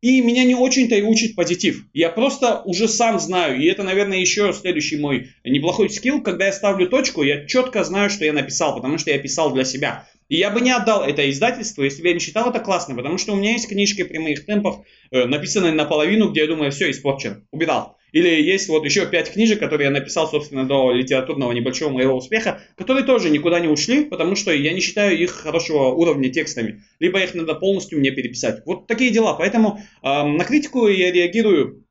[0.01, 1.85] и меня не очень-то и учит позитив.
[1.93, 6.53] Я просто уже сам знаю, и это, наверное, еще следующий мой неплохой скилл, когда я
[6.53, 10.09] ставлю точку, я четко знаю, что я написал, потому что я писал для себя.
[10.29, 13.19] И я бы не отдал это издательство, если бы я не считал это классно, потому
[13.19, 14.81] что у меня есть книжки при моих темпах,
[15.11, 17.98] э, написанные наполовину, где я думаю, все, испорчено, убирал.
[18.13, 22.63] Или есть вот еще пять книжек, которые я написал, собственно, до литературного небольшого моего успеха,
[22.77, 26.83] которые тоже никуда не ушли, потому что я не считаю их хорошего уровня текстами.
[26.99, 28.63] Либо их надо полностью мне переписать.
[28.65, 29.35] Вот такие дела.
[29.35, 31.85] Поэтому э, на критику я реагирую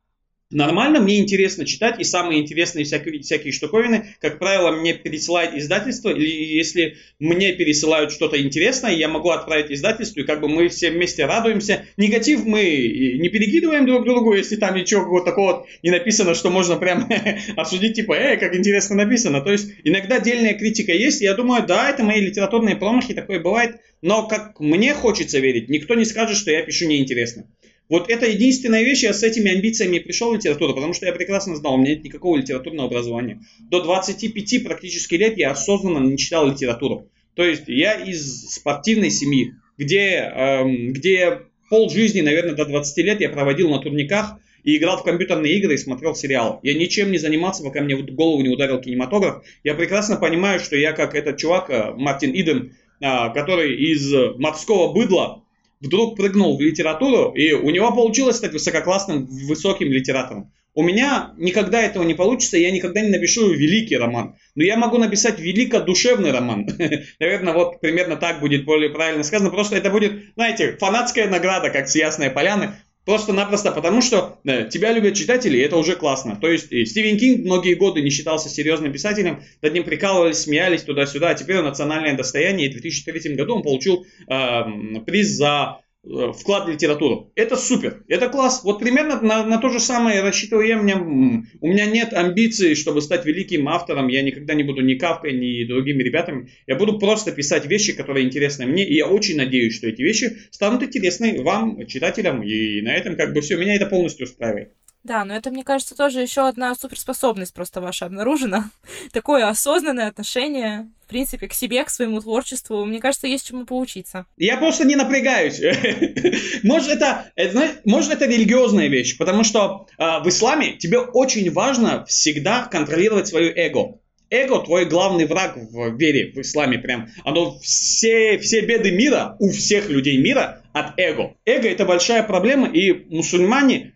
[0.49, 6.09] Нормально, мне интересно читать, и самые интересные всякие, всякие штуковины, как правило, мне пересылает издательство,
[6.09, 10.89] или если мне пересылают что-то интересное, я могу отправить издательству, и как бы мы все
[10.89, 11.83] вместе радуемся.
[11.97, 17.09] Негатив мы не перекидываем друг другу, если там ничего такого не написано, что можно прям
[17.57, 19.41] осудить, типа, эй, как интересно написано.
[19.41, 23.81] То есть иногда отдельная критика есть, я думаю, да, это мои литературные промахи, такое бывает,
[24.01, 27.47] но как мне хочется верить, никто не скажет, что я пишу неинтересно.
[27.89, 31.55] Вот это единственная вещь, я с этими амбициями пришел в литературу, потому что я прекрасно
[31.55, 33.41] знал, у меня нет никакого литературного образования.
[33.59, 37.09] До 25 практически лет я осознанно не читал литературу.
[37.35, 43.21] То есть я из спортивной семьи, где, эм, где пол жизни, наверное, до 20 лет
[43.21, 46.59] я проводил на турниках и играл в компьютерные игры и смотрел сериал.
[46.63, 49.43] Я ничем не занимался, пока мне в голову не ударил кинематограф.
[49.63, 54.91] Я прекрасно понимаю, что я как этот чувак, э, Мартин Иден, э, который из морского
[54.91, 55.43] быдла
[55.79, 60.51] вдруг прыгнул в литературу, и у него получилось стать высококлассным, высоким литератором.
[60.77, 64.35] У меня никогда этого не получится, я никогда не напишу великий роман.
[64.53, 66.67] Но я могу написать великодушевный роман.
[67.19, 69.49] Наверное, вот примерно так будет более правильно сказано.
[69.49, 72.73] Просто это будет, знаете, фанатская награда, как с Ясной Поляны.
[73.07, 76.35] Просто-напросто потому, что да, тебя любят читатели, и это уже классно.
[76.35, 81.29] То есть Стивен Кинг многие годы не считался серьезным писателем, над ним прикалывались, смеялись туда-сюда,
[81.29, 85.86] а теперь он национальное достояние, и в 2003 году он получил э, приз за Э,
[86.03, 87.31] вклад в литературу.
[87.35, 88.61] Это супер, это класс.
[88.63, 90.79] Вот примерно на, на то же самое рассчитываю я.
[90.79, 94.07] У меня, у меня нет амбиций, чтобы стать великим автором.
[94.07, 96.49] Я никогда не буду ни Кавкой, ни другими ребятами.
[96.65, 98.87] Я буду просто писать вещи, которые интересны мне.
[98.87, 102.43] И я очень надеюсь, что эти вещи станут интересны вам, читателям.
[102.43, 103.57] И на этом как бы все.
[103.57, 104.73] Меня это полностью устраивает.
[105.07, 108.69] Да, но это, мне кажется, тоже еще одна суперспособность просто ваша обнаружена.
[109.13, 112.83] Такое осознанное отношение, в принципе, к себе, к своему творчеству.
[112.83, 114.25] Мне кажется, есть чему поучиться.
[114.35, 115.61] Я просто не напрягаюсь.
[116.63, 122.03] может, это, это, может, это религиозная вещь, потому что э, в исламе тебе очень важно
[122.05, 123.99] всегда контролировать свое эго.
[124.29, 127.07] Эго твой главный враг в вере, в исламе прям.
[127.23, 131.37] Оно все, все беды мира, у всех людей мира от эго.
[131.45, 133.93] Эго это большая проблема, и мусульмане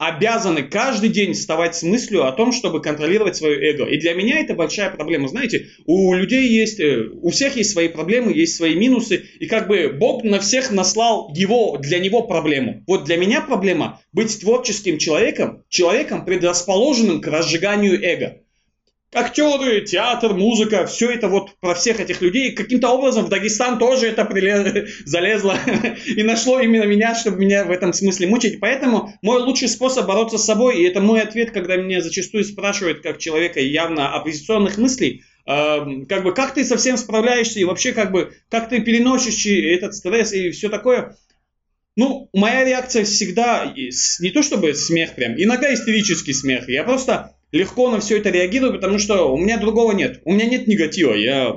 [0.00, 3.84] обязаны каждый день вставать с мыслью о том, чтобы контролировать свое эго.
[3.84, 5.28] И для меня это большая проблема.
[5.28, 9.68] Знаете, у людей есть, э, у всех есть свои проблемы, есть свои минусы, и как
[9.68, 12.82] бы Бог на всех наслал его, для него проблему.
[12.86, 18.40] Вот для меня проблема быть творческим человеком, человеком, предрасположенным к разжиганию эго
[19.12, 22.52] актеры, театр, музыка, все это вот про всех этих людей.
[22.52, 24.88] Каким-то образом в Дагестан тоже это прилез...
[25.04, 25.56] залезло
[26.06, 28.60] и нашло именно меня, чтобы меня в этом смысле мучить.
[28.60, 33.02] Поэтому мой лучший способ бороться с собой, и это мой ответ, когда меня зачастую спрашивают,
[33.02, 38.12] как человека явно оппозиционных мыслей, э, как бы, как ты совсем справляешься, и вообще, как
[38.12, 41.16] бы, как ты переносишь этот стресс и все такое.
[41.96, 46.68] Ну, моя реакция всегда, не то чтобы смех прям, иногда истерический смех.
[46.68, 50.20] Я просто легко на все это реагирую, потому что у меня другого нет.
[50.24, 51.14] У меня нет негатива.
[51.14, 51.56] Я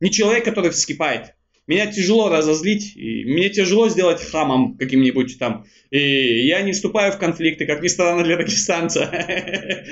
[0.00, 1.34] не человек, который вскипает.
[1.66, 5.66] Меня тяжело разозлить, и мне тяжело сделать хамом каким-нибудь там.
[5.90, 9.08] И я не вступаю в конфликты, как ни странно для дагестанца.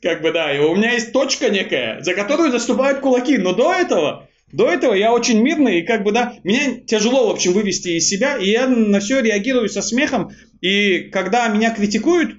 [0.00, 3.38] Как бы да, и у меня есть точка некая, за которую заступают кулаки.
[3.38, 7.30] Но до этого, до этого я очень мирный, и как бы да, меня тяжело, в
[7.30, 10.30] общем, вывести из себя, и я на все реагирую со смехом.
[10.60, 12.36] И когда меня критикуют,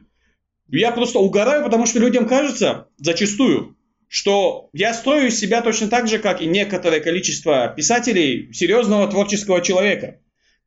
[0.69, 6.19] я просто угораю, потому что людям кажется зачастую, что я строю себя точно так же,
[6.19, 10.19] как и некоторое количество писателей серьезного творческого человека.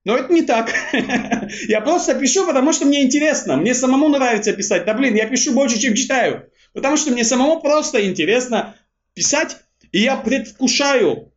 [0.04, 0.72] Но это не так.
[1.68, 3.56] я просто пишу, потому что мне интересно.
[3.56, 4.84] Мне самому нравится писать.
[4.84, 6.50] Да блин, я пишу больше, чем читаю.
[6.72, 8.76] Потому что мне самому просто интересно
[9.14, 9.56] писать.
[9.92, 11.32] И я предвкушаю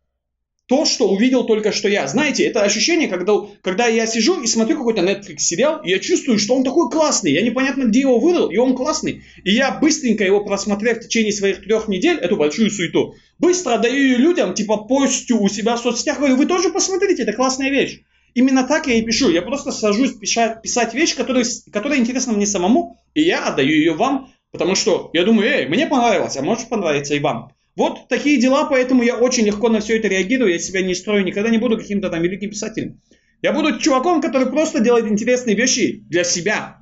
[0.71, 2.07] то, что увидел только что я.
[2.07, 6.39] Знаете, это ощущение, когда, когда я сижу и смотрю какой-то Netflix сериал, и я чувствую,
[6.39, 9.21] что он такой классный, я непонятно где его вырыл, и он классный.
[9.43, 14.01] И я быстренько его просмотрев в течение своих трех недель, эту большую суету, быстро даю
[14.01, 17.99] ее людям, типа постю у себя в соцсетях, говорю, вы тоже посмотрите, это классная вещь.
[18.33, 19.29] Именно так я и пишу.
[19.29, 23.91] Я просто сажусь писать, писать вещь, которая, которая интересна мне самому, и я отдаю ее
[23.91, 27.51] вам, потому что я думаю, эй, мне понравилось, а может понравиться и вам.
[27.75, 31.23] Вот такие дела, поэтому я очень легко на все это реагирую, я себя не строю,
[31.23, 32.99] никогда не буду каким-то там великим писателем.
[33.41, 36.81] Я буду чуваком, который просто делает интересные вещи для себя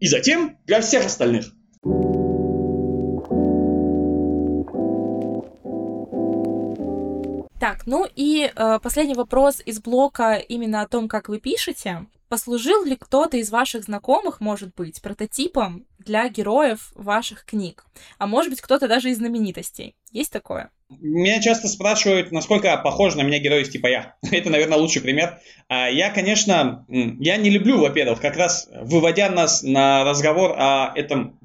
[0.00, 1.54] и затем для всех остальных.
[7.60, 12.06] Так, ну и э, последний вопрос из блока именно о том, как вы пишете.
[12.34, 17.84] Послужил ли кто-то из ваших знакомых, может быть, прототипом для героев ваших книг?
[18.18, 19.94] А может быть, кто-то даже из знаменитостей?
[20.10, 20.72] Есть такое?
[20.88, 24.16] Меня часто спрашивают, насколько похож на меня герой типа я.
[24.32, 25.38] Это, наверное, лучший пример.
[25.68, 31.38] А я, конечно, я не люблю, во-первых, как раз выводя нас на разговор о этом,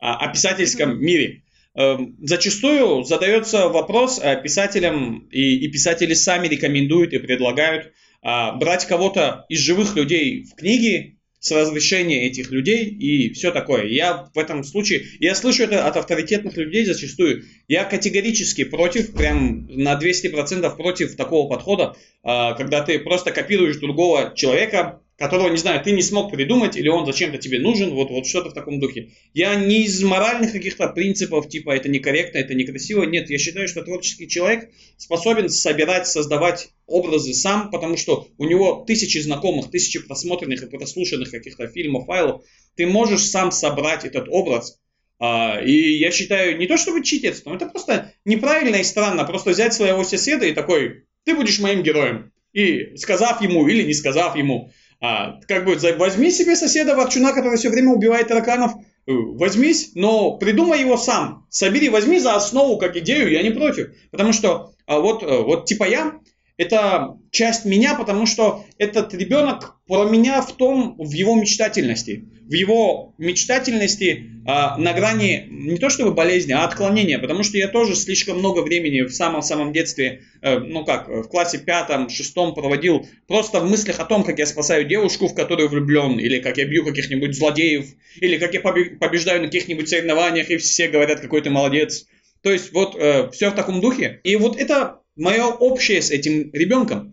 [0.00, 1.44] о писательском мире.
[1.74, 7.94] Эм, зачастую задается вопрос писателям, и, и писатели сами рекомендуют и предлагают
[8.26, 13.86] брать кого-то из живых людей в книги с разрешения этих людей и все такое.
[13.86, 19.66] Я в этом случае, я слышу это от авторитетных людей зачастую, я категорически против, прям
[19.68, 25.82] на 200% против такого подхода, а, когда ты просто копируешь другого человека, которого, не знаю,
[25.82, 29.10] ты не смог придумать, или он зачем-то тебе нужен, вот, вот что-то в таком духе.
[29.32, 33.82] Я не из моральных каких-то принципов, типа, это некорректно, это некрасиво, нет, я считаю, что
[33.82, 40.62] творческий человек способен собирать, создавать образы сам, потому что у него тысячи знакомых, тысячи просмотренных
[40.62, 42.42] и прослушанных каких-то фильмов, файлов,
[42.76, 44.78] ты можешь сам собрать этот образ,
[45.18, 49.72] а, и я считаю, не то чтобы читерство, это просто неправильно и странно, просто взять
[49.72, 54.70] своего соседа и такой, ты будешь моим героем, и сказав ему или не сказав ему,
[55.00, 58.72] а, как бы возьми себе соседа ворчуна, который все время убивает тараканов,
[59.06, 61.46] возьмись, но придумай его сам.
[61.48, 63.90] Собери, возьми за основу как идею, я не против.
[64.10, 66.20] Потому что а вот, э, вот типа я,
[66.56, 72.28] это часть меня, потому что этот ребенок про меня в том, в его мечтательности.
[72.48, 77.18] В его мечтательности э, на грани не то чтобы болезни, а отклонения.
[77.18, 81.58] Потому что я тоже слишком много времени в самом-самом детстве, э, ну как, в классе
[81.58, 86.20] пятом, шестом проводил просто в мыслях о том, как я спасаю девушку, в которую влюблен,
[86.20, 87.86] или как я бью каких-нибудь злодеев,
[88.20, 92.06] или как я побеждаю на каких-нибудь соревнованиях, и все говорят, какой ты молодец.
[92.42, 94.20] То есть вот э, все в таком духе.
[94.22, 97.12] И вот это мое общее с этим ребенком.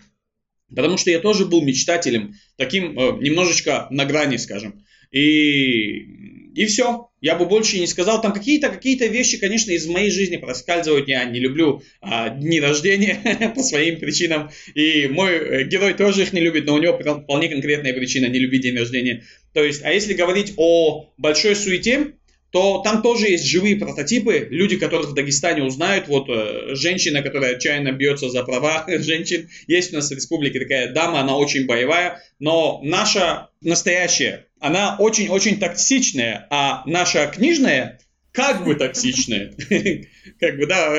[0.75, 4.83] Потому что я тоже был мечтателем, таким э, немножечко на грани, скажем.
[5.13, 6.07] И,
[6.55, 7.09] и все.
[7.21, 8.21] Я бы больше не сказал.
[8.21, 11.07] Там какие-то какие вещи, конечно, из моей жизни проскальзывают.
[11.07, 14.49] Я не люблю а, дни рождения по своим причинам.
[14.73, 18.39] И мой э, герой тоже их не любит, но у него вполне конкретная причина не
[18.39, 19.23] любить день рождения.
[19.53, 22.13] То есть, а если говорить о большой суете,
[22.53, 27.55] то там тоже есть живые прототипы, люди, которых в Дагестане узнают, вот э, женщина, которая
[27.55, 32.21] отчаянно бьется за права женщин, есть у нас в республике такая дама, она очень боевая,
[32.37, 37.99] но наша настоящая, она очень-очень токсичная, а наша книжная
[38.31, 39.53] как бы токсичная,
[40.39, 40.97] как бы, да,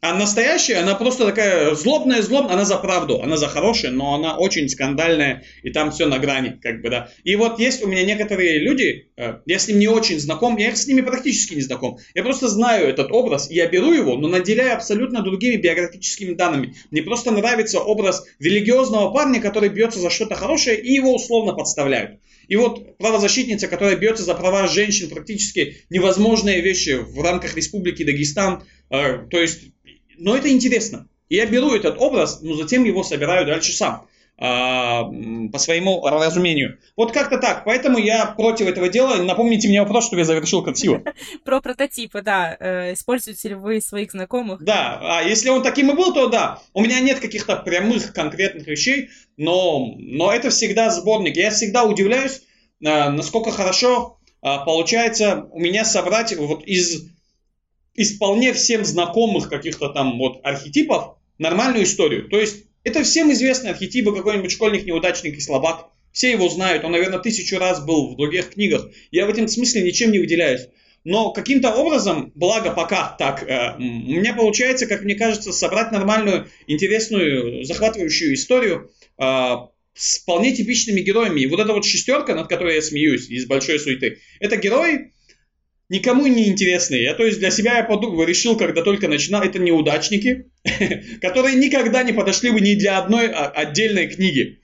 [0.00, 4.38] а настоящая, она просто такая злобная, злобная, она за правду, она за хорошее, но она
[4.38, 7.10] очень скандальная, и там все на грани, как бы, да.
[7.24, 10.74] И вот есть у меня некоторые люди, э, я с ним не очень знаком, я
[10.74, 14.74] с ними практически не знаком, я просто знаю этот образ, я беру его, но наделяю
[14.74, 16.74] абсолютно другими биографическими данными.
[16.90, 22.20] Мне просто нравится образ религиозного парня, который бьется за что-то хорошее, и его условно подставляют.
[22.48, 28.64] И вот правозащитница, которая бьется за права женщин, практически невозможные вещи в рамках Республики Дагестан,
[28.90, 29.72] э, то есть
[30.18, 31.08] но это интересно.
[31.28, 34.06] И я беру этот образ, но затем его собираю дальше сам
[34.38, 36.78] по своему разумению.
[36.96, 37.64] Вот как-то так.
[37.64, 39.22] Поэтому я против этого дела.
[39.22, 41.02] Напомните мне вопрос, чтобы я завершил красиво.
[41.44, 42.56] Про прототипы, да.
[42.58, 44.64] Э, используете ли вы своих знакомых?
[44.64, 44.98] Да.
[45.00, 46.60] А если он таким и был, то да.
[46.72, 51.36] У меня нет каких-то прямых конкретных вещей, но, но это всегда сборник.
[51.36, 52.42] Я всегда удивляюсь,
[52.84, 57.12] э, насколько хорошо э, получается у меня собрать вот из
[57.94, 62.28] из вполне всем знакомых каких-то там вот архетипов нормальную историю.
[62.28, 65.88] То есть это всем известный архетип, какой-нибудь школьник, неудачник и слабак.
[66.12, 68.90] Все его знают, он, наверное, тысячу раз был в других книгах.
[69.10, 70.68] Я в этом смысле ничем не выделяюсь.
[71.04, 76.48] Но каким-то образом, благо пока так, э, у меня получается, как мне кажется, собрать нормальную,
[76.66, 79.54] интересную, захватывающую историю э,
[79.94, 81.40] с вполне типичными героями.
[81.40, 85.12] И вот эта вот шестерка, над которой я смеюсь из большой суеты, это герой,
[85.92, 87.02] никому не интересные.
[87.04, 90.46] Я, то есть, для себя я подумал, решил, когда только начинал, это неудачники,
[91.20, 94.60] которые никогда не подошли бы ни для одной а, отдельной книги.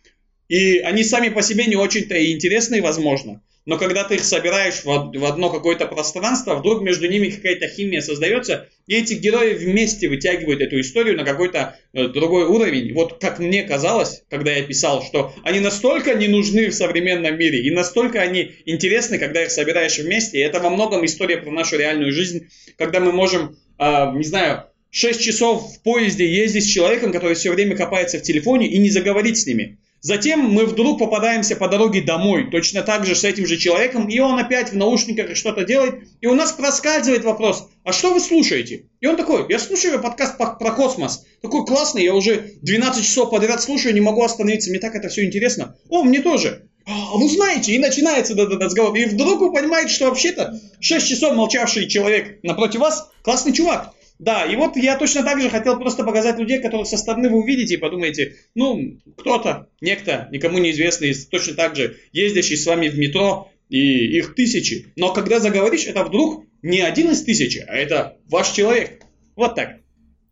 [0.49, 4.83] И они сами по себе не очень-то и интересные, возможно но когда ты их собираешь
[4.83, 10.63] в одно какое-то пространство, вдруг между ними какая-то химия создается, и эти герои вместе вытягивают
[10.63, 12.95] эту историю на какой-то э, другой уровень.
[12.95, 17.61] Вот как мне казалось, когда я писал, что они настолько не нужны в современном мире,
[17.61, 20.39] и настолько они интересны, когда их собираешь вместе.
[20.39, 22.49] И это во многом история про нашу реальную жизнь,
[22.79, 27.53] когда мы можем, э, не знаю, 6 часов в поезде ездить с человеком, который все
[27.53, 29.77] время копается в телефоне, и не заговорить с ними.
[30.01, 34.19] Затем мы вдруг попадаемся по дороге домой, точно так же с этим же человеком, и
[34.21, 38.85] он опять в наушниках что-то делает, и у нас проскальзывает вопрос, а что вы слушаете?
[39.01, 43.61] И он такой, я слушаю подкаст про космос, такой классный, я уже 12 часов подряд
[43.61, 45.77] слушаю, не могу остановиться, мне так это все интересно.
[45.89, 46.69] О, мне тоже.
[46.87, 48.97] А вы знаете, и начинается этот разговор.
[48.97, 53.93] И вдруг вы понимаете, что вообще-то 6 часов молчавший человек напротив вас классный чувак.
[54.19, 57.39] Да, и вот я точно так же хотел просто показать людей, которых со стороны вы
[57.39, 62.99] увидите и подумаете, ну, кто-то, некто, никому неизвестный, точно так же ездящий с вами в
[62.99, 64.93] метро, и их тысячи.
[64.97, 69.03] Но когда заговоришь, это вдруг не один из тысячи, а это ваш человек.
[69.37, 69.81] Вот так.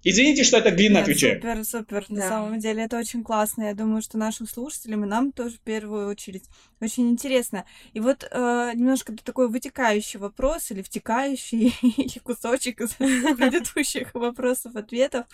[0.09, 1.34] Извините, что это длинно Нет, отвечаю.
[1.34, 2.07] Супер, супер.
[2.09, 2.14] Да.
[2.14, 3.64] На самом деле это очень классно.
[3.64, 6.44] Я думаю, что нашим слушателям и нам тоже в первую очередь
[6.80, 7.64] очень интересно.
[7.92, 15.26] И вот э, немножко такой вытекающий вопрос или втекающий, или кусочек из предыдущих вопросов-ответов.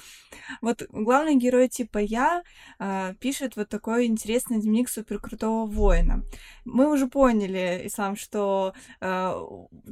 [0.62, 2.42] Вот главный герой типа я
[2.78, 6.24] э, пишет вот такой интересный дневник суперкрутого воина.
[6.64, 9.34] Мы уже поняли, Ислам, что э,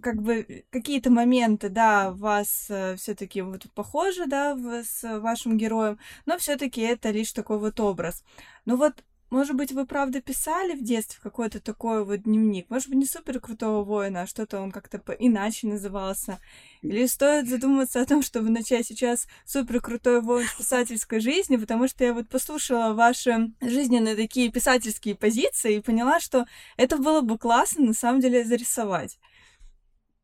[0.00, 5.98] как бы какие-то моменты, да, вас э, все-таки вот похожи, да, в с вашим героем,
[6.26, 8.24] но все-таки это лишь такой вот образ.
[8.64, 12.68] Ну вот, может быть, вы правда писали в детстве какой-то такой вот дневник?
[12.68, 16.40] Может быть, не супер крутого воина, а что-то он как-то иначе назывался?
[16.82, 21.86] Или стоит задуматься о том, чтобы начать сейчас супер крутой воин в писательской жизни, потому
[21.86, 26.46] что я вот послушала ваши жизненные такие писательские позиции и поняла, что
[26.76, 29.20] это было бы классно на самом деле зарисовать.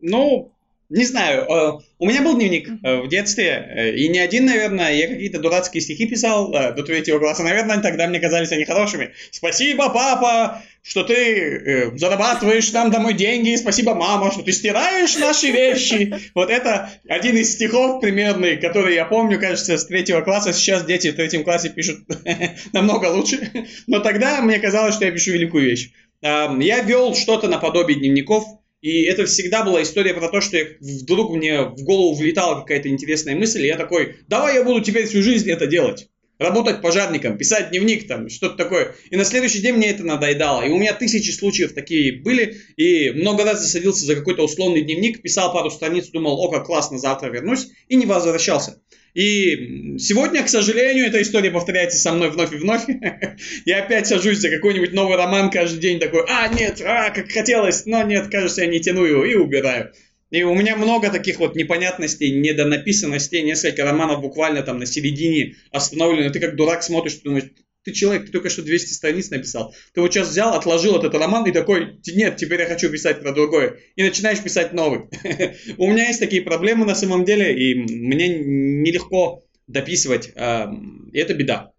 [0.00, 0.55] ну,
[0.88, 4.94] не знаю, э, у меня был дневник э, в детстве, э, и не один, наверное,
[4.94, 9.12] я какие-то дурацкие стихи писал до третьего класса, наверное, тогда мне казались они хорошими.
[9.32, 16.14] Спасибо, папа, что ты зарабатываешь нам домой деньги, спасибо, мама, что ты стираешь наши вещи.
[16.34, 20.52] Вот это один из стихов примерный, который я помню, кажется, с третьего класса.
[20.52, 22.00] Сейчас дети в третьем классе пишут
[22.72, 23.50] намного лучше,
[23.88, 25.90] но тогда мне казалось, что я пишу великую вещь.
[26.22, 28.44] Я вел что-то наподобие дневников,
[28.86, 32.88] и это всегда была история про то, что я, вдруг мне в голову влетала какая-то
[32.88, 36.06] интересная мысль, и я такой, давай я буду теперь всю жизнь это делать.
[36.38, 38.94] Работать пожарником, писать дневник там, что-то такое.
[39.10, 40.62] И на следующий день мне это надоедало.
[40.62, 42.58] И у меня тысячи случаев такие были.
[42.76, 46.98] И много раз засадился за какой-то условный дневник, писал пару страниц, думал, о, как классно,
[46.98, 47.66] завтра вернусь.
[47.88, 48.82] И не возвращался.
[49.16, 52.82] И сегодня, к сожалению, эта история повторяется со мной вновь и вновь.
[53.64, 57.86] Я опять сажусь за какой-нибудь новый роман каждый день, такой, а, нет, а, как хотелось,
[57.86, 59.90] но нет, кажется, я не тяну его, и убираю.
[60.30, 66.28] И у меня много таких вот непонятностей, недонаписанностей, несколько романов буквально там на середине остановлены.
[66.28, 67.46] Ты как дурак смотришь, ты думаешь,
[67.86, 69.72] ты человек, ты только что 200 страниц написал.
[69.94, 73.30] Ты вот сейчас взял, отложил этот роман и такой, нет, теперь я хочу писать про
[73.30, 73.76] другое.
[73.94, 75.02] И начинаешь писать новый.
[75.78, 80.30] У меня есть такие проблемы на самом деле, и мне нелегко дописывать.
[80.30, 81.70] И это беда.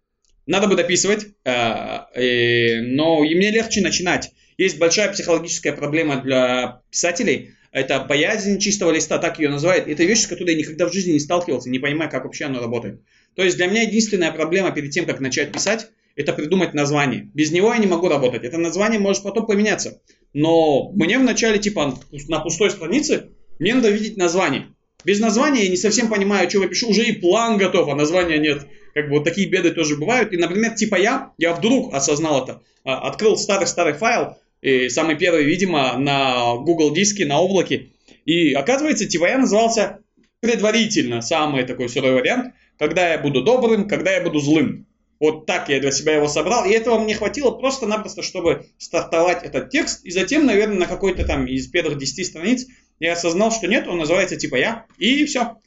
[0.45, 4.31] Надо бы дописывать, а, но и мне легче начинать.
[4.57, 7.51] Есть большая психологическая проблема для писателей.
[7.73, 9.89] Это боязнь чистого листа, так ее называют.
[9.89, 12.61] Это вещь, с которой я никогда в жизни не сталкивался, не понимаю, как вообще оно
[12.61, 13.01] работает.
[13.35, 17.29] То есть для меня единственная проблема перед тем, как начать писать, это придумать название.
[17.33, 18.43] Без него я не могу работать.
[18.43, 20.01] Это название может потом поменяться.
[20.33, 21.97] Но мне вначале, типа,
[22.27, 24.67] на пустой странице, мне надо видеть название.
[25.05, 26.89] Без названия я не совсем понимаю, что я пишу.
[26.89, 28.65] Уже и план готов, а названия нет.
[28.95, 30.33] Как бы вот такие беды тоже бывают.
[30.33, 32.63] И, например, типа я, я вдруг осознал это.
[32.83, 37.89] А, открыл старый-старый файл, и самый первый, видимо, на Google диске, на облаке.
[38.25, 39.99] И оказывается, типа я назывался
[40.39, 44.86] предварительно, самый такой сырой вариант, когда я буду добрым, когда я буду злым.
[45.19, 49.69] Вот так я для себя его собрал, и этого мне хватило просто-напросто, чтобы стартовать этот
[49.69, 52.67] текст, и затем, наверное, на какой-то там из первых 10 страниц
[52.99, 55.57] я осознал, что нет, он называется типа «Я», и все.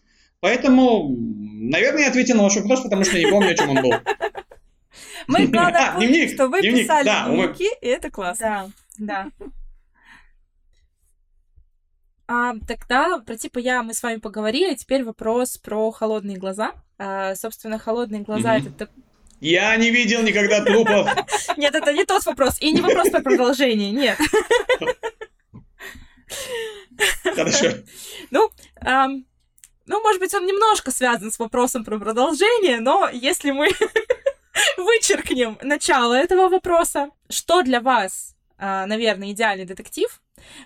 [0.41, 3.93] Поэтому, наверное, я ответил на ваш вопрос, потому что не помню, о чем он был.
[5.27, 8.73] Мы, главное, а, дневник, что вы дневник, писали да, дневники, и это классно.
[8.99, 9.47] Да, да.
[12.27, 16.73] А, тогда про типа я мы с вами поговорили, теперь вопрос про холодные глаза.
[16.97, 18.69] А, собственно, холодные глаза mm-hmm.
[18.69, 18.89] это
[19.41, 21.09] я не видел никогда трупов.
[21.57, 22.57] Нет, это не тот вопрос.
[22.61, 24.19] И не вопрос про продолжение, нет.
[27.25, 27.69] Хорошо.
[28.31, 28.51] Ну,
[28.85, 29.27] эм,
[29.87, 33.69] ну, может быть, он немножко связан с вопросом про продолжение, но если мы
[34.77, 40.21] вычеркнем начало этого вопроса, что для вас, э, наверное, идеальный детектив?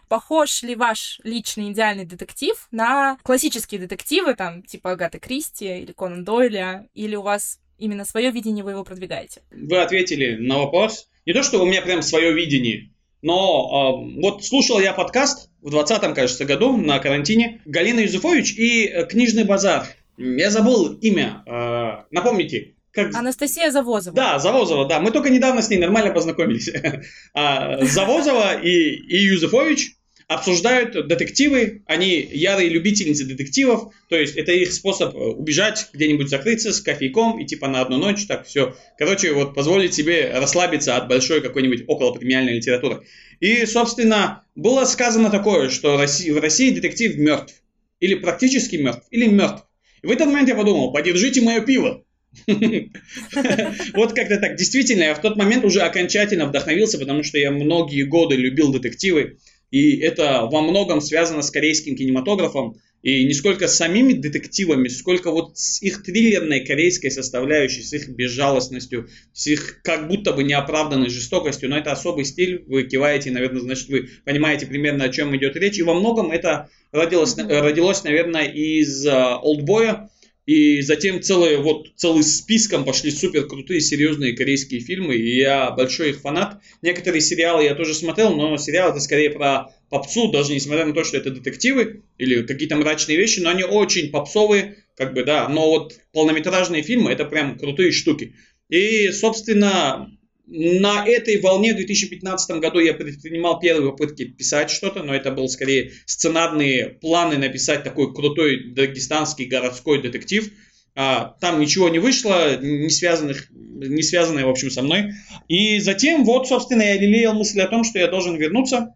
[0.09, 6.25] Похож ли ваш личный идеальный детектив на классические детективы, там, типа Агаты Кристи или Конан
[6.25, 9.43] Дойля, или у вас именно свое видение вы его продвигаете?
[9.51, 11.09] Вы ответили на вопрос.
[11.27, 12.91] Не то, что у меня прям свое видение,
[13.25, 18.85] но э, вот слушал я подкаст в 2020, кажется, году на карантине Галина Юзефович и
[18.87, 19.87] э, Книжный базар.
[20.19, 21.43] Я забыл имя.
[21.47, 22.75] Э, напомните.
[22.91, 23.15] Как...
[23.15, 24.15] Анастасия Завозова.
[24.15, 25.01] Да, Завозова, да.
[25.01, 26.71] Мы только недавно с ней нормально познакомились.
[27.35, 29.97] А, Завозова и, и Юзефович
[30.29, 36.73] обсуждают детективы, они ярые любительницы детективов, то есть это их способ э, убежать, где-нибудь закрыться
[36.73, 38.75] с кофейком и типа на одну ночь, так все.
[38.99, 43.03] Короче, вот позволить себе расслабиться от большой какой-нибудь околопремиальной литературы.
[43.41, 47.55] И, собственно, было сказано такое, что в России детектив мертв.
[48.01, 49.65] Или практически мертв, или мертв.
[50.03, 52.05] И в этот момент я подумал, подержите мое пиво.
[53.95, 54.57] Вот как-то так.
[54.57, 59.39] Действительно, я в тот момент уже окончательно вдохновился, потому что я многие годы любил детективы.
[59.75, 62.77] И это во многом связано с корейским кинематографом.
[63.03, 68.09] И не сколько с самими детективами, сколько вот с их триллерной корейской составляющей, с их
[68.09, 71.69] безжалостностью, с их как будто бы неоправданной жестокостью.
[71.71, 75.77] Но это особый стиль, вы киваете, наверное, значит, вы понимаете примерно, о чем идет речь.
[75.77, 80.09] И во многом это родилось, родилось наверное, из «Олдбоя»,
[80.47, 85.17] и затем целый, вот, целый списком пошли супер крутые, серьезные корейские фильмы.
[85.17, 86.61] И я большой их фанат.
[86.83, 91.05] Некоторые сериалы я тоже смотрел, но сериал это скорее про попсу, даже несмотря на то,
[91.05, 95.49] что это детективы или какие-то мрачные вещи, но они очень попсовые, как бы, да.
[95.49, 98.35] Но вот полнометражные фильмы это прям крутые штуки.
[98.69, 100.11] И, собственно,
[100.47, 105.49] на этой волне в 2015 году я предпринимал первые попытки писать что-то, но это был
[105.49, 110.51] скорее сценарные планы написать такой крутой дагестанский городской детектив.
[110.97, 115.13] А, там ничего не вышло, не, связанных, не связанное, в общем, со мной.
[115.49, 118.95] И затем, вот, собственно, я лелеял мысль о том, что я должен вернуться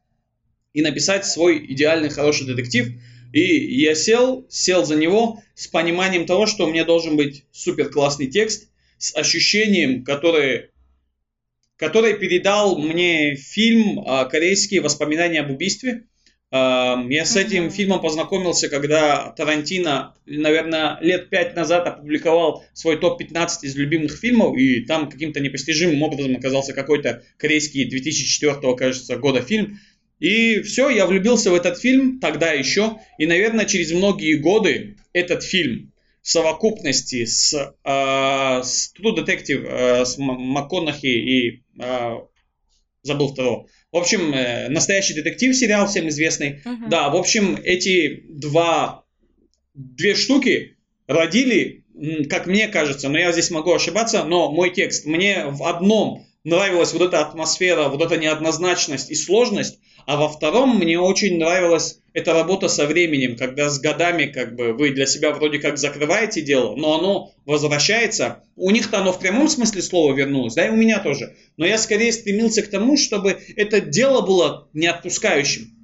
[0.72, 2.88] и написать свой идеальный хороший детектив.
[3.32, 7.90] И я сел, сел за него с пониманием того, что у меня должен быть супер
[7.90, 10.70] классный текст, с ощущением, которое,
[11.78, 16.04] которое передал мне фильм а, «Корейские воспоминания об убийстве».
[16.50, 23.76] Я с этим фильмом познакомился, когда Тарантино, наверное, лет пять назад опубликовал свой топ-15 из
[23.76, 29.78] любимых фильмов, и там каким-то непостижимым образом оказался какой-то корейский 2004, кажется, года фильм.
[30.20, 35.42] И все, я влюбился в этот фильм тогда еще, и, наверное, через многие годы этот
[35.42, 35.92] фильм
[36.22, 42.16] совокупности с, э, с True Detective, э, с МакКонахи и э,
[43.02, 46.60] забыл второго, в общем, э, настоящий детектив сериал всем известный.
[46.64, 46.88] Uh-huh.
[46.90, 49.04] Да, в общем, эти два,
[49.74, 51.84] две штуки родили,
[52.28, 56.92] как мне кажется, но я здесь могу ошибаться, но мой текст, мне в одном нравилась
[56.92, 62.32] вот эта атмосфера, вот эта неоднозначность и сложность, а во втором мне очень нравилась эта
[62.32, 66.74] работа со временем, когда с годами как бы вы для себя вроде как закрываете дело,
[66.76, 68.42] но оно возвращается.
[68.56, 71.36] У них-то оно в прямом смысле слова вернулось, да, и у меня тоже.
[71.58, 75.74] Но я скорее стремился к тому, чтобы это дело было не отпускающим.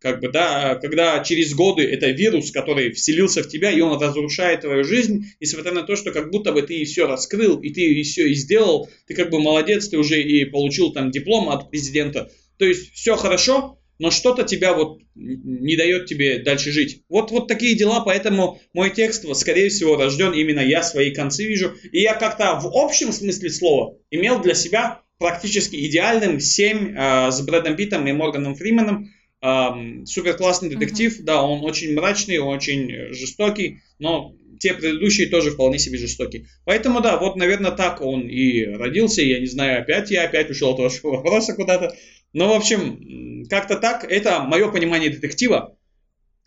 [0.00, 4.62] Как бы, да, когда через годы это вирус, который вселился в тебя, и он разрушает
[4.62, 7.82] твою жизнь, несмотря на то, что как будто бы ты и все раскрыл, и ты
[7.82, 11.70] и все и сделал, ты как бы молодец, ты уже и получил там диплом от
[11.70, 12.30] президента,
[12.60, 17.04] то есть все хорошо, но что-то тебя вот не дает тебе дальше жить.
[17.08, 21.72] Вот, вот такие дела, поэтому мой текст, скорее всего, рожден именно я свои концы вижу.
[21.90, 27.40] И я как-то в общем смысле слова имел для себя практически идеальным 7 э, с
[27.40, 29.08] Брэдом Питтом и Морганом Фрименом.
[29.42, 29.70] Э,
[30.04, 31.24] супер классный детектив, uh-huh.
[31.24, 36.46] да, он очень мрачный, очень жестокий, но те предыдущие тоже вполне себе жестокие.
[36.64, 39.22] Поэтому да, вот, наверное, так он и родился.
[39.22, 41.96] Я не знаю, опять я опять ушел от вашего вопроса куда-то.
[42.32, 45.76] Но, в общем, как-то так, это мое понимание детектива.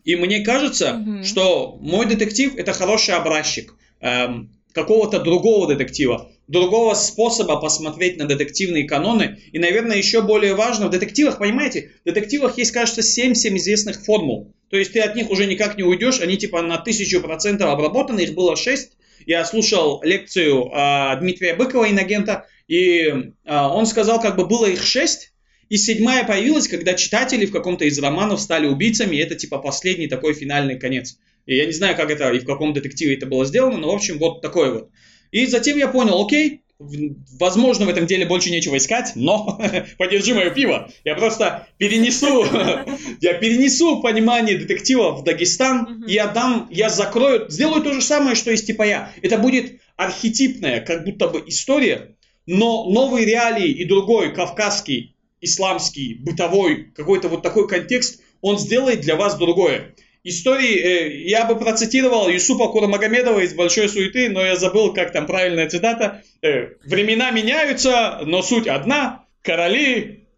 [0.03, 1.23] И мне кажется, угу.
[1.23, 8.85] что мой детектив это хороший образчик эм, какого-то другого детектива, другого способа посмотреть на детективные
[8.85, 9.39] каноны.
[9.51, 14.53] И, наверное, еще более важно, в детективах, понимаете, в детективах есть, кажется, 7-7 известных формул.
[14.69, 18.21] То есть ты от них уже никак не уйдешь, они типа на тысячу процентов обработаны,
[18.21, 18.91] их было 6.
[19.25, 24.83] Я слушал лекцию э, Дмитрия Быкова, инагента, и э, он сказал, как бы было их
[24.83, 25.32] 6,
[25.73, 30.05] и седьмая появилась, когда читатели в каком-то из романов стали убийцами, и это типа последний
[30.05, 31.17] такой финальный конец.
[31.47, 33.95] И я не знаю, как это и в каком детективе это было сделано, но в
[33.95, 34.89] общем вот такое вот.
[35.31, 39.59] И затем я понял, окей, возможно в этом деле больше нечего искать, но
[39.97, 40.91] подержи мое пиво.
[41.03, 42.45] Я просто перенесу,
[43.21, 48.35] я перенесу понимание детектива в Дагестан, и я дам, я закрою, сделаю то же самое,
[48.35, 49.11] что и типа я.
[49.23, 52.15] Это будет архетипная, как будто бы история,
[52.45, 55.12] но новые реалии и другой кавказский
[55.43, 59.95] исламский, бытовой, какой-то вот такой контекст, он сделает для вас другое.
[60.25, 65.25] Истории, э, я бы процитировал Юсупа Курамагомедова из «Большой суеты», но я забыл, как там
[65.25, 66.23] правильная цитата.
[66.41, 69.25] Э, «Времена меняются, но суть одна.
[69.41, 70.29] Короли,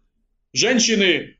[0.52, 1.36] женщины,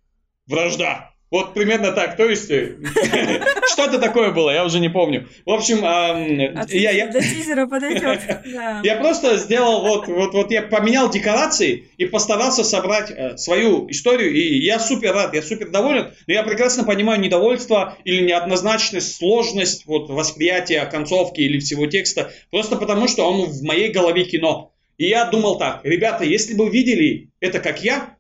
[0.46, 1.15] вражда».
[1.36, 2.16] Вот примерно так.
[2.16, 2.76] То есть э,
[3.72, 5.28] что-то такое было, я уже не помню.
[5.44, 8.20] В общем, я, я, до тизера подойдет.
[8.82, 14.32] Я просто сделал вот, вот, вот я поменял декорации и постарался собрать э, свою историю.
[14.32, 16.10] И я супер рад, я супер доволен.
[16.26, 22.30] Но я прекрасно понимаю недовольство или неоднозначность, сложность вот, восприятия концовки или всего текста.
[22.50, 24.72] Просто потому, что он в моей голове кино.
[24.96, 28.15] И я думал так, ребята, если бы видели это как я,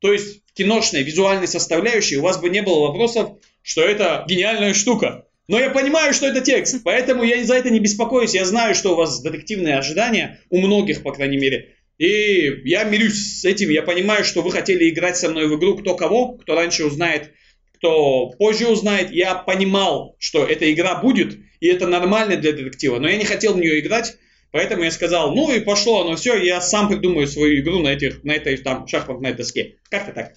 [0.00, 5.26] то есть киношной, визуальной составляющей, у вас бы не было вопросов, что это гениальная штука.
[5.46, 8.34] Но я понимаю, что это текст, поэтому я за это не беспокоюсь.
[8.34, 11.74] Я знаю, что у вас детективные ожидания, у многих, по крайней мере.
[11.98, 13.70] И я мирюсь с этим.
[13.70, 17.32] Я понимаю, что вы хотели играть со мной в игру кто кого, кто раньше узнает,
[17.74, 19.12] кто позже узнает.
[19.12, 22.98] Я понимал, что эта игра будет, и это нормально для детектива.
[22.98, 24.16] Но я не хотел в нее играть,
[24.54, 28.22] Поэтому я сказал, ну и пошло оно все, я сам придумаю свою игру на, этих,
[28.22, 29.78] на этой там шахматной доске.
[29.90, 30.34] Как-то так.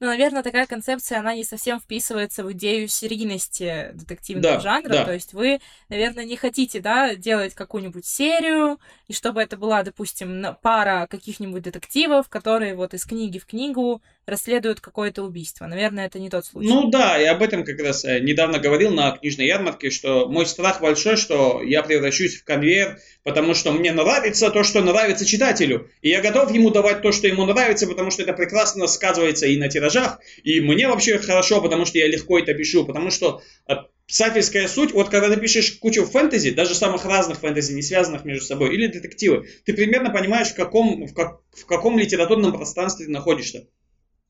[0.00, 4.88] Ну, наверное, такая концепция, она не совсем вписывается в идею серийности детективного да, жанра.
[4.88, 5.04] Да.
[5.04, 10.44] То есть вы, наверное, не хотите, да, делать какую-нибудь серию, и чтобы это была, допустим,
[10.62, 15.66] пара каких-нибудь детективов, которые вот из книги в книгу расследуют какое-то убийство.
[15.66, 16.68] Наверное, это не тот случай.
[16.68, 20.46] Ну да, я об этом как раз э, недавно говорил на книжной ярмарке, что мой
[20.46, 25.90] страх большой, что я превращусь в конвейер, потому что мне нравится то, что нравится читателю.
[26.02, 29.56] И я готов ему давать то, что ему нравится, потому что это прекрасно сказывается и
[29.56, 33.74] на тиражах, и мне вообще хорошо, потому что я легко это пишу, потому что э,
[34.06, 38.44] писательская суть, вот когда ты пишешь кучу фэнтези, даже самых разных фэнтези, не связанных между
[38.44, 43.12] собой, или детективы, ты примерно понимаешь, в каком, в как, в каком литературном пространстве ты
[43.12, 43.66] находишься.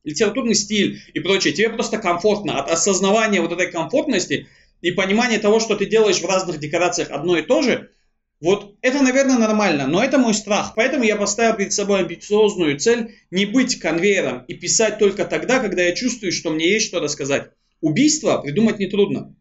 [0.04, 2.58] Литературный стиль и прочее, тебе просто комфортно.
[2.58, 4.48] От осознавания вот этой комфортности
[4.80, 7.90] и понимания того, что ты делаешь в разных декорациях одно и то же,
[8.40, 10.72] вот это, наверное, нормально, но это мой страх.
[10.74, 15.82] Поэтому я поставил перед собой амбициозную цель не быть конвейером и писать только тогда, когда
[15.82, 17.50] я чувствую, что мне есть что рассказать.
[17.80, 19.36] Убийство придумать нетрудно.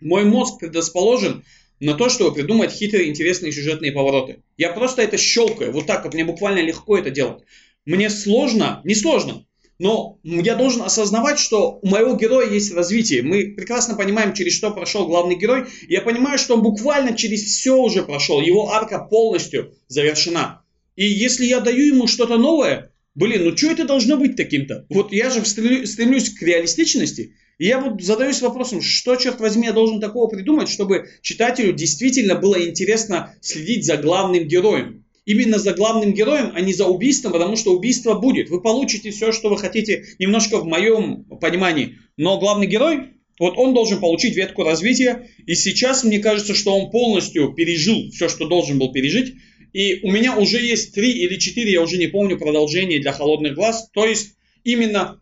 [0.00, 1.42] Мой мозг предрасположен
[1.80, 4.42] на то, чтобы придумать хитрые, интересные сюжетные повороты.
[4.58, 7.42] Я просто это щелкаю, вот так вот, мне буквально легко это делать.
[7.86, 9.46] Мне сложно, не сложно,
[9.78, 13.22] но я должен осознавать, что у моего героя есть развитие.
[13.22, 15.66] Мы прекрасно понимаем, через что прошел главный герой.
[15.88, 18.40] Я понимаю, что он буквально через все уже прошел.
[18.40, 20.62] Его арка полностью завершена.
[20.96, 24.86] И если я даю ему что-то новое, блин, ну что это должно быть таким-то?
[24.88, 27.34] Вот я же стремлюсь к реалистичности.
[27.58, 32.34] И я вот задаюсь вопросом, что, черт возьми, я должен такого придумать, чтобы читателю действительно
[32.34, 37.56] было интересно следить за главным героем именно за главным героем, а не за убийством, потому
[37.56, 38.50] что убийство будет.
[38.50, 41.98] Вы получите все, что вы хотите, немножко в моем понимании.
[42.16, 45.28] Но главный герой, вот он должен получить ветку развития.
[45.46, 49.34] И сейчас мне кажется, что он полностью пережил все, что должен был пережить.
[49.72, 53.54] И у меня уже есть три или четыре, я уже не помню, продолжения для холодных
[53.54, 53.90] глаз.
[53.92, 55.20] То есть именно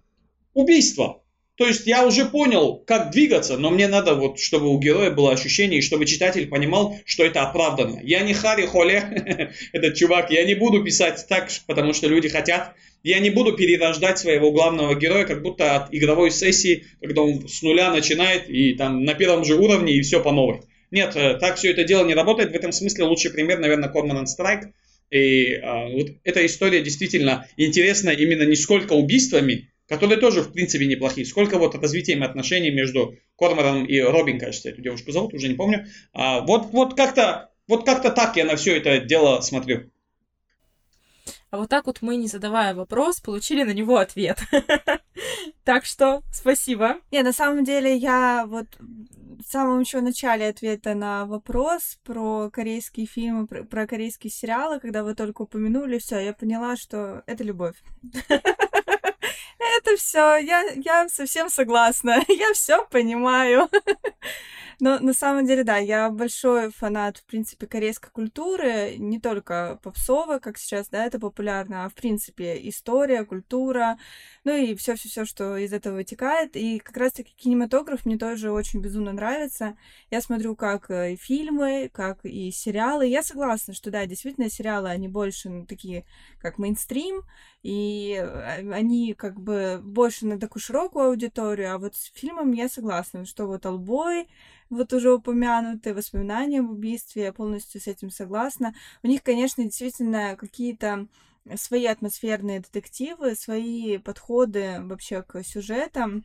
[0.53, 1.22] убийство.
[1.63, 5.31] То есть я уже понял, как двигаться, но мне надо, вот, чтобы у героя было
[5.31, 8.01] ощущение, и чтобы читатель понимал, что это оправданно.
[8.03, 12.73] Я не Хари Холе, этот чувак, я не буду писать так, потому что люди хотят.
[13.05, 17.63] Я не буду перерождать своего главного героя, как будто от игровой сессии, когда он с
[17.63, 20.63] нуля начинает, и там на первом же уровне, и все по новой.
[20.91, 22.51] Нет, э, так все это дело не работает.
[22.51, 24.73] В этом смысле лучший пример, наверное, Cormoran Strike.
[25.13, 30.87] И а, вот эта история действительно интересна именно не сколько убийствами, которые тоже, в принципе,
[30.87, 31.27] неплохие.
[31.27, 35.87] Сколько вот развитием отношений между Кормораном и Робин, кажется, эту девушку зовут, уже не помню.
[36.13, 39.91] А, вот, вот как-то вот как-то так я на все это дело смотрю.
[41.51, 44.39] А вот так вот мы, не задавая вопрос, получили на него ответ.
[45.65, 46.97] Так что спасибо.
[47.13, 53.07] Не, на самом деле я вот в самом еще начале ответа на вопрос про корейские
[53.07, 57.77] фильмы, про, про корейские сериалы, когда вы только упомянули, все, я поняла, что это любовь.
[59.63, 63.69] Это все, я, я совсем согласна, я все понимаю.
[64.81, 70.41] Но на самом деле, да, я большой фанат, в принципе, корейской культуры, не только попсовой,
[70.41, 73.97] как сейчас, да, это популярно, а в принципе история, культура,
[74.43, 76.57] ну и все, все, все, что из этого вытекает.
[76.57, 79.77] И как раз-таки кинематограф мне тоже очень безумно нравится.
[80.11, 83.07] Я смотрю как и фильмы, как и сериалы.
[83.07, 86.05] Я согласна, что да, действительно сериалы они больше ну, такие,
[86.41, 87.23] как мейнстрим,
[87.63, 92.69] и а, они как бы больше на такую широкую аудиторию, а вот с фильмом я
[92.69, 94.29] согласна, что вот Албой,
[94.69, 98.75] вот уже упомянутые воспоминания об убийстве, я полностью с этим согласна.
[99.03, 101.07] У них, конечно, действительно какие-то
[101.57, 106.25] свои атмосферные детективы, свои подходы вообще к сюжетам,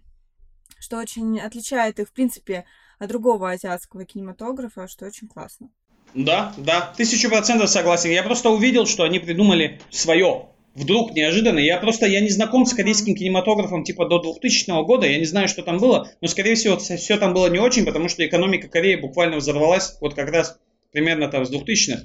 [0.79, 2.65] что очень отличает их, в принципе,
[2.99, 5.69] от другого азиатского кинематографа, что очень классно.
[6.13, 8.09] Да, да, тысячу процентов согласен.
[8.09, 10.49] Я просто увидел, что они придумали свое.
[10.77, 11.57] Вдруг неожиданно.
[11.57, 15.07] Я просто я не знаком с корейским кинематографом типа до 2000 года.
[15.07, 16.11] Я не знаю, что там было.
[16.21, 20.13] Но, скорее всего, все там было не очень, потому что экономика Кореи буквально взорвалась вот
[20.13, 20.59] как раз
[20.91, 22.03] примерно там с 2000-х.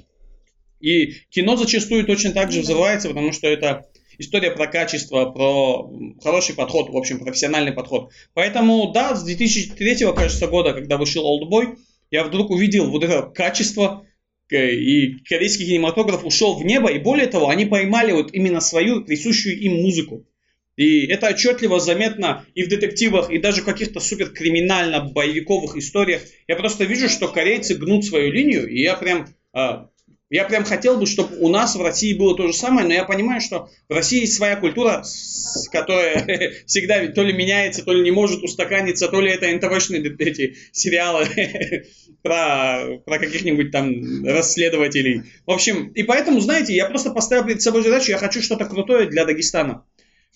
[0.79, 3.85] И кино зачастую точно так же взрывается, потому что это
[4.17, 5.91] история про качество, про
[6.23, 8.09] хороший подход, в общем, профессиональный подход.
[8.33, 11.77] Поэтому, да, с 2003, кажется, года, когда вышел Oldboy,
[12.09, 14.07] я вдруг увидел вот это качество,
[14.49, 19.59] и корейский кинематограф ушел в небо, и более того, они поймали вот именно свою присущую
[19.59, 20.25] им музыку.
[20.75, 26.23] И это отчетливо заметно и в детективах, и даже в каких-то суперкриминально-боевиковых историях.
[26.47, 29.89] Я просто вижу, что корейцы гнут свою линию, и я прям а,
[30.33, 33.03] я прям хотел бы, чтобы у нас в России было то же самое, но я
[33.03, 35.03] понимаю, что в России своя культура,
[35.71, 40.55] которая всегда то ли меняется, то ли не может устаканиться, то ли это НТВшные эти
[40.71, 41.27] сериалы
[42.23, 45.21] про, про каких-нибудь там расследователей.
[45.45, 49.05] В общем, и поэтому, знаете, я просто поставил перед собой задачу, я хочу что-то крутое
[49.05, 49.85] для Дагестана.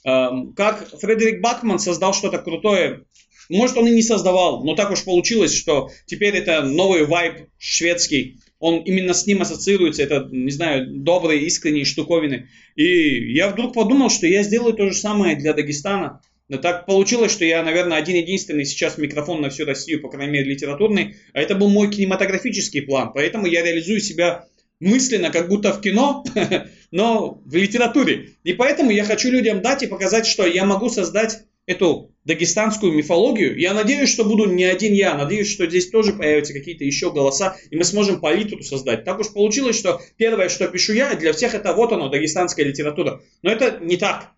[0.05, 3.01] Эм, как Фредерик Бакман создал что-то крутое
[3.49, 8.39] может, он и не создавал, но так уж получилось, что теперь это новый вайб шведский
[8.59, 12.49] он именно с ним ассоциируется, это, не знаю, добрые, искренние штуковины.
[12.75, 16.21] И я вдруг подумал, что я сделаю то же самое для Дагестана.
[16.49, 20.51] Но так получилось, что я, наверное, один-единственный сейчас микрофон на всю Россию, по крайней мере,
[20.51, 21.15] литературный.
[21.33, 23.11] А это был мой кинематографический план.
[23.13, 24.45] Поэтому я реализую себя
[24.79, 26.23] мысленно, как будто в кино,
[26.91, 28.29] но в литературе.
[28.43, 33.59] И поэтому я хочу людям дать и показать, что я могу создать эту дагестанскую мифологию.
[33.59, 35.15] Я надеюсь, что буду не один я.
[35.15, 39.03] Надеюсь, что здесь тоже появятся какие-то еще голоса, и мы сможем палитру создать.
[39.03, 43.21] Так уж получилось, что первое, что пишу я, для всех это вот оно, дагестанская литература.
[43.43, 44.31] Но это не так.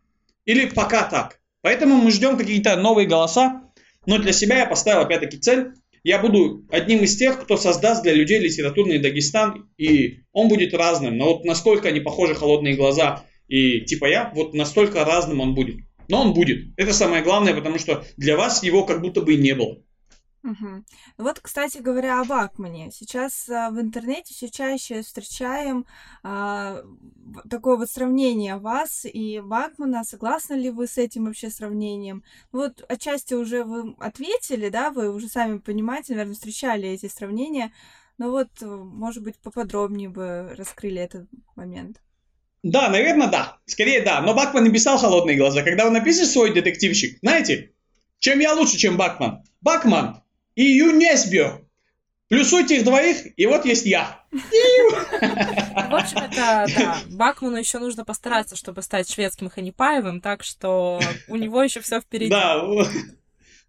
[0.46, 1.40] Или пока так.
[1.62, 3.62] Поэтому мы ждем какие-то новые голоса,
[4.06, 5.74] но для себя я поставил опять-таки цель.
[6.04, 11.18] Я буду одним из тех, кто создаст для людей литературный Дагестан, и он будет разным.
[11.18, 15.78] Но вот насколько они похожи холодные глаза и типа я, вот настолько разным он будет.
[16.10, 16.74] Но он будет.
[16.78, 19.78] Это самое главное, потому что для вас его как будто бы и не было.
[20.44, 20.84] Угу.
[21.18, 22.92] Вот, кстати говоря, об Акмане.
[22.92, 25.86] Сейчас а, в интернете все чаще встречаем
[26.24, 26.82] а,
[27.50, 30.04] такое вот сравнение вас и Бакмана.
[30.06, 32.24] Согласны ли вы с этим вообще сравнением?
[32.54, 37.74] Вот отчасти уже вы ответили, да, вы уже сами понимаете, наверное, встречали эти сравнения.
[38.18, 42.02] Но вот, может быть, поподробнее бы раскрыли этот момент.
[42.64, 43.58] Да, наверное, да.
[43.66, 44.22] Скорее, да.
[44.22, 45.64] Но Бакман не писал «Холодные глаза».
[45.64, 47.72] Когда он напишет свой детективщик, знаете,
[48.20, 49.44] чем я лучше, чем Бакман?
[49.62, 50.22] Бакман
[50.56, 51.62] и Юнесбио.
[52.28, 54.24] Плюсуйте их двоих, и вот есть я.
[54.32, 61.36] В общем, это, да, Бакману еще нужно постараться, чтобы стать шведским Ханипаевым, так что у
[61.38, 62.30] него еще все впереди.
[62.30, 62.64] Да,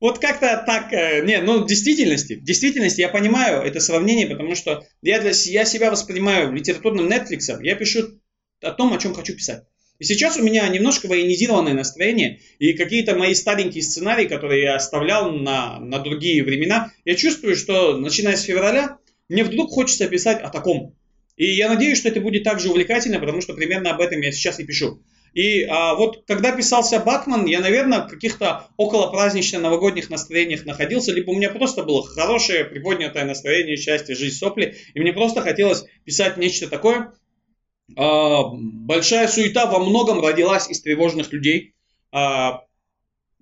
[0.00, 4.54] вот как-то так, э, не, ну, в действительности, в действительности я понимаю это сравнение, потому
[4.54, 8.19] что я, для, я себя воспринимаю литературным Netflix, я пишу
[8.62, 9.64] о том, о чем хочу писать.
[9.98, 15.30] И сейчас у меня немножко военизированное настроение, и какие-то мои старенькие сценарии, которые я оставлял
[15.30, 18.96] на, на другие времена, я чувствую, что начиная с февраля,
[19.28, 20.96] мне вдруг хочется писать о таком.
[21.36, 24.58] И я надеюсь, что это будет также увлекательно, потому что примерно об этом я сейчас
[24.58, 25.02] и пишу.
[25.32, 31.30] И а, вот когда писался Бакман, я, наверное, в каких-то около празднично-новогодних настроениях находился, либо
[31.30, 36.36] у меня просто было хорошее, приподнятое настроение, счастье, жизнь, сопли, и мне просто хотелось писать
[36.36, 37.12] нечто такое,
[37.96, 41.74] большая суета во многом родилась из тревожных людей,
[42.12, 42.62] а,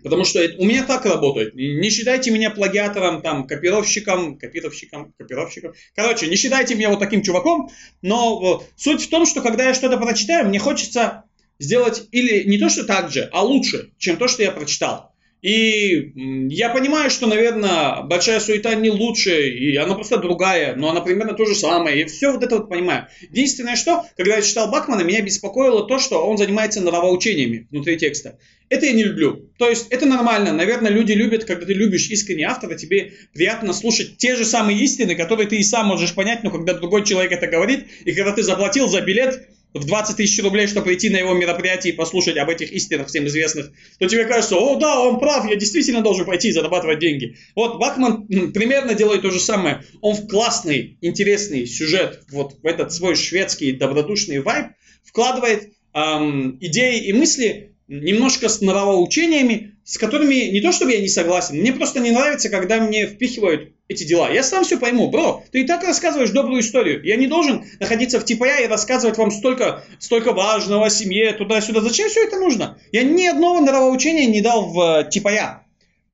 [0.03, 1.55] потому что у меня так работает.
[1.55, 5.75] Не считайте меня плагиатором, там, копировщиком, копировщиком, копировщиком.
[5.95, 7.71] Короче, не считайте меня вот таким чуваком,
[8.03, 11.25] но суть в том, что когда я что-то прочитаю, мне хочется
[11.59, 15.13] сделать или не то, что так же, а лучше, чем то, что я прочитал.
[15.41, 16.13] И
[16.51, 21.35] я понимаю, что, наверное, большая суета не лучше, и она просто другая, но она примерно
[21.35, 23.07] то же самое, и все вот это вот понимаю.
[23.31, 28.39] Единственное, что, когда я читал Бакмана, меня беспокоило то, что он занимается нравоучениями внутри текста.
[28.69, 29.49] Это я не люблю.
[29.59, 30.53] То есть это нормально.
[30.53, 35.15] Наверное, люди любят, когда ты любишь искренне автора, тебе приятно слушать те же самые истины,
[35.15, 38.43] которые ты и сам можешь понять, но когда другой человек это говорит, и когда ты
[38.43, 42.49] заплатил за билет, в 20 тысяч рублей, чтобы прийти на его мероприятие и послушать об
[42.49, 46.49] этих истинах всем известных, то тебе кажется, о да, он прав, я действительно должен пойти
[46.49, 47.37] и зарабатывать деньги.
[47.55, 49.83] Вот Бакман примерно делает то же самое.
[50.01, 54.69] Он в классный, интересный сюжет, вот в этот свой шведский добродушный вайб,
[55.05, 61.09] вкладывает эм, идеи и мысли немножко с нравоучениями, с которыми не то чтобы я не
[61.09, 64.31] согласен, мне просто не нравится, когда мне впихивают эти дела.
[64.31, 65.11] Я сам все пойму.
[65.11, 67.03] Бро, ты и так рассказываешь добрую историю.
[67.03, 71.33] Я не должен находиться в типа я и рассказывать вам столько, столько важного о семье,
[71.33, 71.81] туда-сюда.
[71.81, 72.79] Зачем все это нужно?
[72.93, 75.63] Я ни одного нравоучения не дал в э, типа я.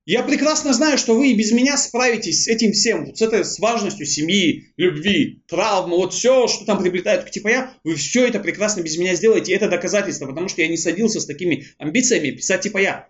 [0.06, 3.44] Я прекрасно знаю, что вы и без меня справитесь с этим всем, вот с этой
[3.44, 8.28] с важностью семьи, любви, травмы, вот все, что там приплетают к типа я, вы все
[8.28, 12.30] это прекрасно без меня сделаете, это доказательство, потому что я не садился с такими амбициями
[12.30, 13.08] писать типа я.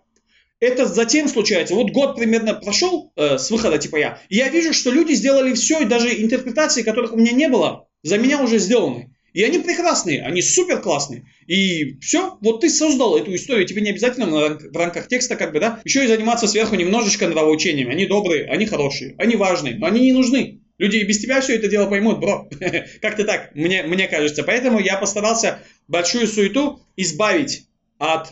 [0.59, 1.75] Это затем случается.
[1.75, 5.53] Вот год примерно прошел э, с выхода типа я, и я вижу, что люди сделали
[5.53, 9.11] все, и даже интерпретации, которых у меня не было, за меня уже сделаны.
[9.33, 11.25] И они прекрасные, они супер классные.
[11.45, 15.59] И все, вот ты создал эту историю, тебе не обязательно в рамках текста как бы,
[15.59, 17.91] да, еще и заниматься сверху немножечко нравоучениями.
[17.91, 20.61] Они добрые, они хорошие, они важные, но они не нужны.
[20.77, 22.49] Люди без тебя все это дело поймут, бро.
[23.01, 24.43] Как-то так, мне, мне кажется.
[24.43, 28.29] Поэтому я постарался большую суету избавить от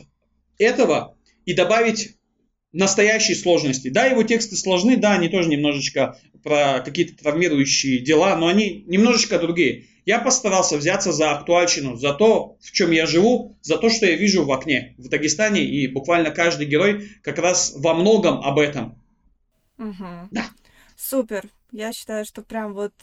[0.58, 2.18] этого и добавить
[2.72, 3.90] настоящие сложности.
[3.90, 9.40] Да, его тексты сложны, да, они тоже немножечко про какие-то травмирующие дела, но они немножечко
[9.40, 9.86] другие.
[10.06, 14.16] Я постарался взяться за актуальщину, за то, в чем я живу, за то, что я
[14.16, 19.02] вижу в окне в Дагестане, и буквально каждый герой как раз во многом об этом.
[19.78, 20.30] Угу.
[20.32, 20.46] Да.
[20.98, 21.48] Супер.
[21.72, 22.94] Я считаю, что прям вот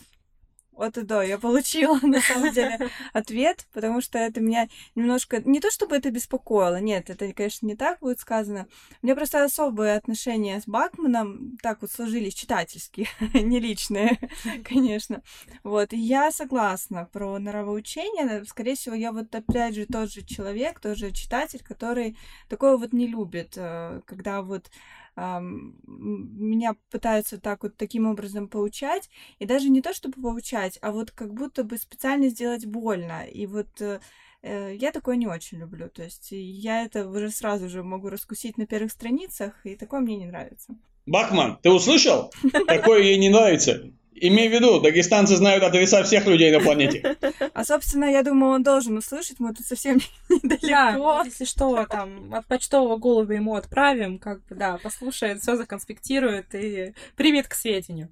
[0.81, 5.43] вот и да, я получила на самом деле ответ, потому что это меня немножко...
[5.45, 8.67] Не то чтобы это беспокоило, нет, это, конечно, не так будет сказано.
[9.03, 14.19] У меня просто особые отношения с Бакманом так вот сложились, читательские, не личные,
[14.65, 15.23] конечно.
[15.65, 18.47] Вот, и я согласна про нравоучение.
[18.47, 22.17] Скорее всего, я вот опять же тот же человек, тот же читатель, который
[22.49, 24.71] такое вот не любит, э, когда вот
[25.17, 31.11] меня пытаются так вот таким образом поучать, и даже не то, чтобы поучать, а вот
[31.11, 33.25] как будто бы специально сделать больно.
[33.25, 34.01] И вот э,
[34.43, 35.89] э, я такое не очень люблю.
[35.89, 40.17] То есть я это уже сразу же могу раскусить на первых страницах, и такое мне
[40.17, 40.75] не нравится.
[41.07, 42.33] Бахман, ты услышал?
[42.67, 43.93] Такое ей не нравится.
[44.13, 47.17] Имей в виду, дагестанцы знают адреса всех людей на планете.
[47.53, 49.99] А, собственно, я думаю, он должен услышать, мы тут совсем
[50.29, 50.69] недалеко.
[50.69, 56.55] Да, если что, там, от почтового голубя ему отправим, как бы, да, послушает, все законспектирует
[56.55, 58.11] и примет к сведению.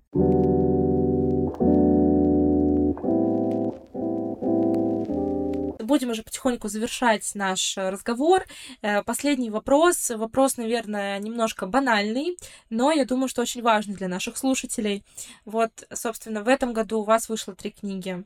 [5.88, 8.44] Будем уже потихоньку завершать наш э, разговор.
[8.82, 10.10] Э, последний вопрос.
[10.10, 12.36] Вопрос, наверное, немножко банальный,
[12.70, 15.02] но я думаю, что очень важный для наших слушателей.
[15.44, 18.22] Вот, собственно, в этом году у вас вышло три книги.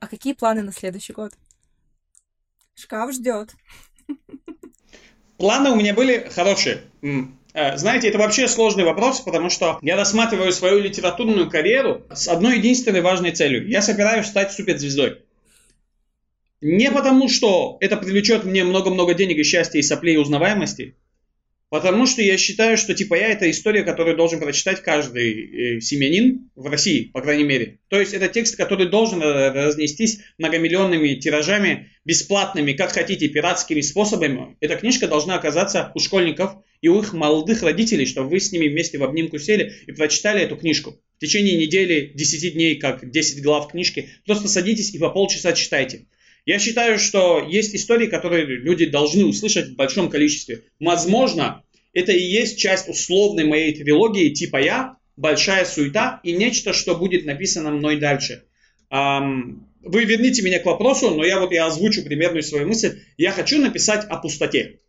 [0.00, 1.32] А какие планы на следующий год?
[2.74, 3.54] Шкаф ждет.
[5.38, 6.82] Планы у меня были хорошие.
[7.54, 12.58] Э, знаете, это вообще сложный вопрос, потому что я рассматриваю свою литературную карьеру с одной
[12.58, 13.68] единственной важной целью.
[13.68, 15.23] Я собираюсь стать суперзвездой.
[16.66, 20.96] Не потому, что это привлечет мне много-много денег и счастья и соплей и узнаваемости,
[21.68, 26.48] потому что я считаю, что типа я это история, которую должен прочитать каждый э, семьянин
[26.54, 27.80] в России, по крайней мере.
[27.88, 34.56] То есть это текст, который должен разнестись многомиллионными тиражами, бесплатными, как хотите, пиратскими способами.
[34.60, 38.68] Эта книжка должна оказаться у школьников и у их молодых родителей, чтобы вы с ними
[38.68, 40.98] вместе в обнимку сели и прочитали эту книжку.
[41.18, 46.06] В течение недели, 10 дней, как 10 глав книжки, просто садитесь и по полчаса читайте.
[46.46, 50.64] Я считаю, что есть истории, которые люди должны услышать в большом количестве.
[50.78, 51.62] Возможно,
[51.94, 57.24] это и есть часть условной моей трилогии типа «Я», «Большая суета» и нечто, что будет
[57.24, 58.44] написано мной дальше.
[58.90, 63.00] Вы верните меня к вопросу, но я вот я озвучу примерную свою мысль.
[63.16, 64.80] Я хочу написать о пустоте.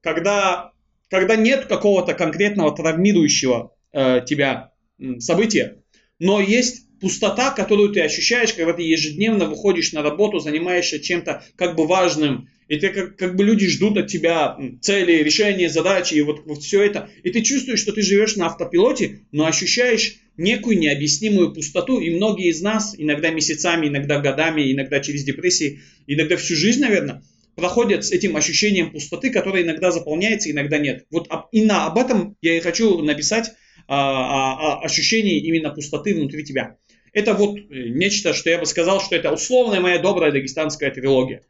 [0.00, 0.72] Когда,
[1.08, 4.72] когда нет какого-то конкретного травмирующего э, тебя
[5.18, 5.78] события,
[6.18, 11.76] но есть пустота, которую ты ощущаешь, когда ты ежедневно выходишь на работу, занимаешься чем-то как
[11.76, 16.22] бы важным, и ты как, как бы люди ждут от тебя цели, решения задачи, и
[16.22, 17.10] вот, вот все это.
[17.22, 22.00] И ты чувствуешь, что ты живешь на автопилоте, но ощущаешь некую необъяснимую пустоту.
[22.00, 27.22] И многие из нас, иногда месяцами, иногда годами, иногда через депрессии, иногда всю жизнь, наверное,
[27.54, 31.04] проходят с этим ощущением пустоты, которое иногда заполняется, иногда нет.
[31.10, 33.52] Вот именно об этом я и хочу написать,
[33.86, 36.78] а, а, ощущение именно пустоты внутри тебя.
[37.14, 41.42] Это вот э, нечто, что я бы сказал, что это условная моя добрая дагестанская трилогия.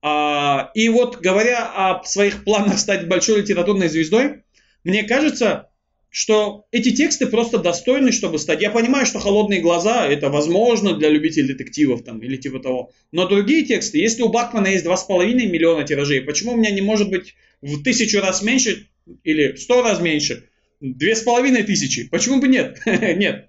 [0.00, 4.42] А, и вот говоря о своих планах стать большой литературной звездой,
[4.84, 5.70] мне кажется,
[6.10, 8.62] что эти тексты просто достойны, чтобы стать.
[8.62, 12.92] Я понимаю, что холодные глаза это возможно для любителей детективов там или типа того.
[13.10, 17.10] Но другие тексты, если у Бакмана есть 2,5 миллиона тиражей, почему у меня не может
[17.10, 18.86] быть в тысячу раз меньше
[19.24, 20.48] или сто раз меньше?
[20.80, 22.08] Две с половиной тысячи.
[22.08, 22.80] Почему бы нет?
[22.86, 23.48] нет.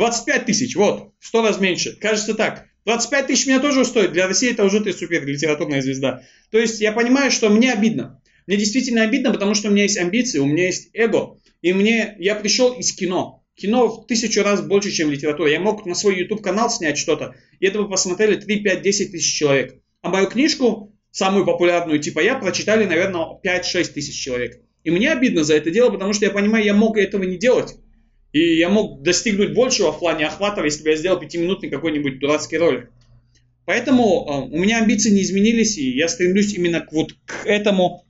[0.00, 1.94] 25 тысяч, вот, в 100 раз меньше.
[1.94, 2.64] Кажется так.
[2.86, 4.12] 25 тысяч меня тоже стоит.
[4.12, 6.22] Для России это уже ты супер литературная звезда.
[6.50, 8.18] То есть я понимаю, что мне обидно.
[8.46, 11.36] Мне действительно обидно, потому что у меня есть амбиции, у меня есть эго.
[11.60, 13.44] И мне, я пришел из кино.
[13.56, 15.50] Кино в тысячу раз больше, чем литература.
[15.50, 19.12] Я мог на свой YouTube канал снять что-то, и это бы посмотрели 3, 5, 10
[19.12, 19.74] тысяч человек.
[20.00, 24.62] А мою книжку, самую популярную, типа я, прочитали, наверное, 5-6 тысяч человек.
[24.82, 27.74] И мне обидно за это дело, потому что я понимаю, я мог этого не делать.
[28.32, 32.58] И я мог достигнуть большего в плане охвата, если бы я сделал пятиминутный какой-нибудь дурацкий
[32.58, 32.90] ролик.
[33.64, 38.04] Поэтому э, у меня амбиции не изменились, и я стремлюсь именно к, вот к этому.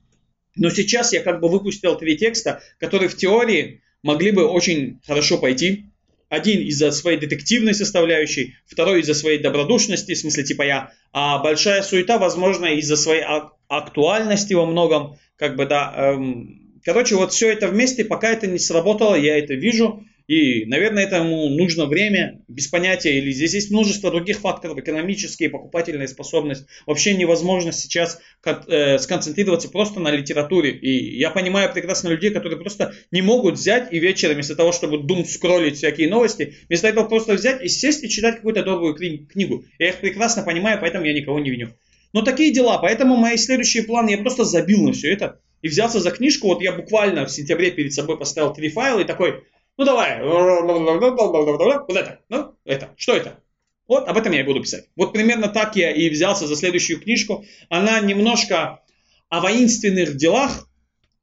[0.55, 5.37] Но сейчас я как бы выпустил три текста, которые в теории могли бы очень хорошо
[5.37, 5.85] пойти.
[6.29, 11.81] Один из-за своей детективной составляющей, второй из-за своей добродушности, в смысле типа я, а большая
[11.81, 13.23] суета, возможно, из-за своей
[13.67, 18.59] актуальности во многом, как бы, да, эм, короче, вот все это вместе, пока это не
[18.59, 24.11] сработало, я это вижу, и, наверное, этому нужно время, без понятия, или здесь есть множество
[24.11, 26.67] других факторов, экономические, покупательная способность.
[26.85, 30.71] Вообще невозможно сейчас э, сконцентрироваться просто на литературе.
[30.71, 34.99] И я понимаю прекрасно людей, которые просто не могут взять и вечером, вместо того, чтобы
[34.99, 39.65] дум скроллить всякие новости, вместо этого просто взять и сесть и читать какую-то добрую книгу.
[39.79, 41.71] Я их прекрасно понимаю, поэтому я никого не виню.
[42.13, 45.99] Но такие дела, поэтому мои следующие планы, я просто забил на все это и взялся
[45.99, 46.47] за книжку.
[46.47, 49.43] Вот я буквально в сентябре перед собой поставил три файла и такой,
[49.77, 53.39] ну давай, вот это, ну это, что это?
[53.87, 54.85] Вот об этом я и буду писать.
[54.95, 57.43] Вот примерно так я и взялся за следующую книжку.
[57.67, 58.79] Она немножко
[59.27, 60.69] о воинственных делах,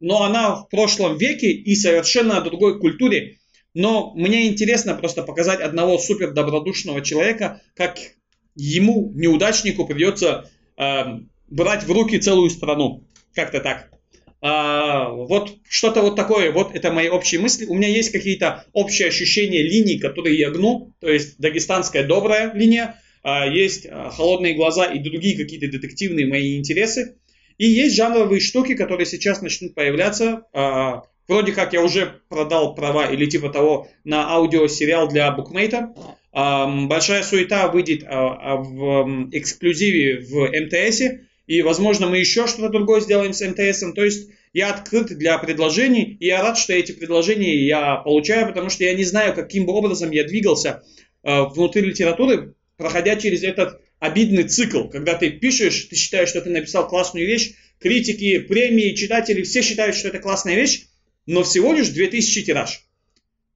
[0.00, 3.38] но она в прошлом веке и совершенно о другой культуре.
[3.74, 7.98] Но мне интересно просто показать одного супер добродушного человека, как
[8.54, 11.04] ему, неудачнику, придется э,
[11.48, 13.04] брать в руки целую страну.
[13.34, 13.90] Как-то так.
[14.40, 17.66] А, вот что-то вот такое, вот это мои общие мысли.
[17.66, 23.00] У меня есть какие-то общие ощущения линий, которые я гну, то есть дагестанская добрая линия,
[23.22, 27.16] а, есть а, холодные глаза и другие какие-то детективные мои интересы.
[27.56, 30.42] И есть жанровые штуки, которые сейчас начнут появляться.
[30.52, 35.92] А, вроде как я уже продал права или типа того на аудиосериал для букмейта.
[36.32, 41.02] большая суета выйдет а, в эксклюзиве в МТС,
[41.48, 43.80] и, возможно, мы еще что-то другое сделаем с МТС.
[43.94, 48.70] То есть я открыт для предложений, и я рад, что эти предложения я получаю, потому
[48.70, 50.84] что я не знаю, каким образом я двигался
[51.22, 56.86] внутри литературы, проходя через этот обидный цикл, когда ты пишешь, ты считаешь, что ты написал
[56.86, 60.86] классную вещь, критики, премии, читатели, все считают, что это классная вещь,
[61.26, 62.87] но всего лишь 2000 тираж.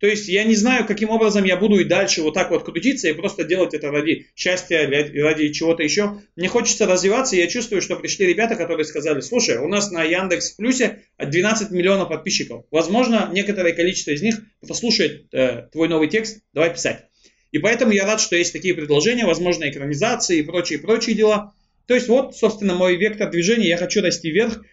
[0.02, 3.08] То есть я не знаю, каким образом я буду и дальше вот так вот крутиться
[3.08, 6.20] и просто делать это ради счастья, ради чего-то еще.
[6.34, 10.02] Мне хочется развиваться, и я чувствую, что пришли ребята, которые сказали, слушай, у нас на
[10.02, 12.64] Яндекс Плюсе 12 миллионов подписчиков.
[12.72, 17.04] Возможно, некоторое количество из них послушает э, твой новый текст, давай писать.
[17.52, 21.54] И поэтому я рад, что есть такие предложения, возможно, экранизации и прочие-прочие дела.
[21.86, 24.64] То есть вот, собственно, мой вектор движения, я хочу расти вверх.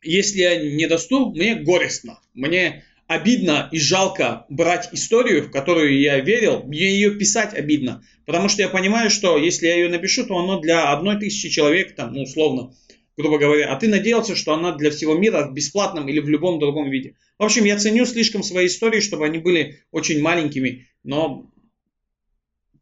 [0.00, 2.18] Если я не доступ, мне горестно.
[2.32, 8.04] Мне обидно и жалко брать историю, в которую я верил, мне ее писать обидно.
[8.26, 11.96] Потому что я понимаю, что если я ее напишу, то оно для одной тысячи человек,
[11.96, 12.74] там, ну, условно,
[13.16, 16.60] грубо говоря, а ты надеялся, что она для всего мира в бесплатном или в любом
[16.60, 17.16] другом виде.
[17.38, 21.50] В общем, я ценю слишком свои истории, чтобы они были очень маленькими, но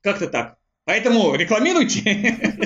[0.01, 0.59] как-то так.
[0.85, 2.61] Поэтому рекламируйте.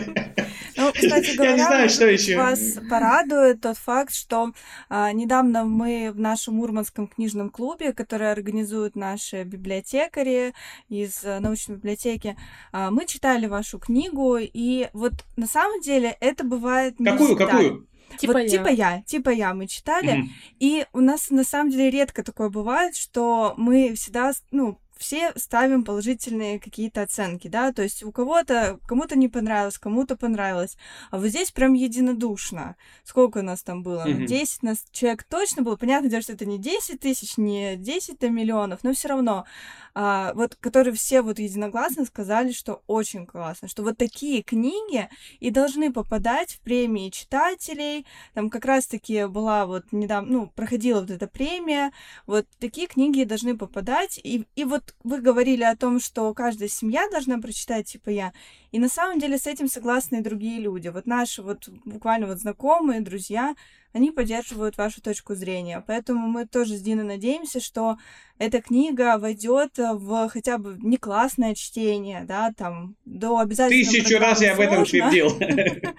[0.80, 2.36] Ну, кстати говоря, Я не знаю, что еще.
[2.36, 4.52] вас порадует тот факт, что
[4.88, 10.54] а, недавно мы в нашем Мурманском книжном клубе, который организуют наши библиотекари
[10.88, 12.36] из а, научной библиотеки,
[12.72, 17.46] а, мы читали вашу книгу, и вот на самом деле это бывает не Какую, всегда.
[17.46, 17.86] какую?
[18.18, 18.48] Типа, вот, я.
[18.48, 20.28] типа я, типа я мы читали, mm-hmm.
[20.58, 25.82] и у нас на самом деле редко такое бывает, что мы всегда, ну, все ставим
[25.82, 30.76] положительные какие-то оценки, да, то есть у кого-то, кому-то не понравилось, кому-то понравилось,
[31.10, 32.76] а вот здесь прям единодушно.
[33.02, 34.06] Сколько у нас там было?
[34.06, 34.26] Mm-hmm.
[34.26, 38.92] 10 нас человек точно было, понятно, что это не 10 тысяч, не 10 миллионов, но
[38.92, 39.46] все равно
[39.94, 45.08] а, вот, которые все вот единогласно сказали, что очень классно, что вот такие книги
[45.40, 48.06] и должны попадать в премии читателей.
[48.34, 51.92] Там как раз-таки была вот недавно, ну, проходила вот эта премия.
[52.26, 54.20] Вот такие книги должны попадать.
[54.22, 58.32] И, и вот вы говорили о том, что каждая семья должна прочитать, типа я.
[58.72, 60.88] И на самом деле с этим согласны и другие люди.
[60.88, 63.54] Вот наши вот буквально вот знакомые, друзья,
[63.92, 65.82] они поддерживают вашу точку зрения.
[65.86, 67.98] Поэтому мы тоже с Диной надеемся, что
[68.38, 73.84] эта книга войдет в хотя бы не классное чтение, да, там, до обязательно.
[73.84, 75.30] Тысячу раз я об этом твердил.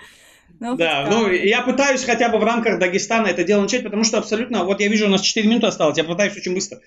[0.62, 4.20] Ну, да, ну я пытаюсь хотя бы в рамках Дагестана это дело начать, потому что
[4.20, 6.80] абсолютно, вот я вижу, у нас 4 минуты осталось, я пытаюсь очень быстро.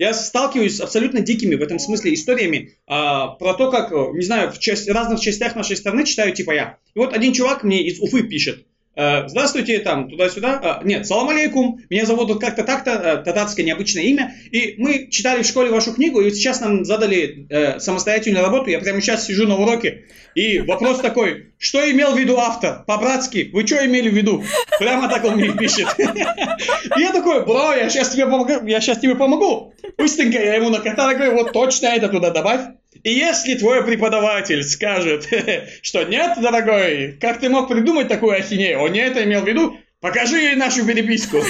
[0.00, 4.50] Я сталкиваюсь с абсолютно дикими в этом смысле историями а, про то, как, не знаю,
[4.50, 6.78] в часть, разных частях нашей страны читаю типа я.
[6.92, 10.80] И вот один чувак мне из Уфы пишет, Э, здравствуйте, там, туда-сюда.
[10.82, 14.34] Э, нет, салам алейкум, меня зовут вот как-то так-то, э, татарское необычное имя.
[14.50, 18.70] И мы читали в школе вашу книгу, и сейчас нам задали э, самостоятельную работу.
[18.70, 20.04] Я прямо сейчас сижу на уроке.
[20.34, 22.84] И вопрос такой, что имел в виду автор?
[22.86, 24.44] По-братски, вы что имели в виду?
[24.78, 25.88] Прямо так он мне пишет.
[25.98, 29.72] И я такой, бро, я сейчас тебе помогу, я сейчас тебе помогу.
[29.98, 32.60] Быстренько я ему накатал, говорю, вот точно это туда добавь.
[33.02, 35.28] И если твой преподаватель скажет,
[35.82, 39.76] что нет, дорогой, как ты мог придумать такую ахинею, он не это имел в виду,
[40.00, 41.38] покажи нашу переписку.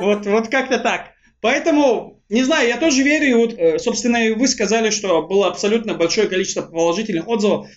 [0.00, 1.10] Вот, вот как-то так.
[1.40, 6.26] Поэтому, не знаю, я тоже верю, вот, э, собственно, вы сказали, что было абсолютно большое
[6.26, 7.68] количество положительных отзывов.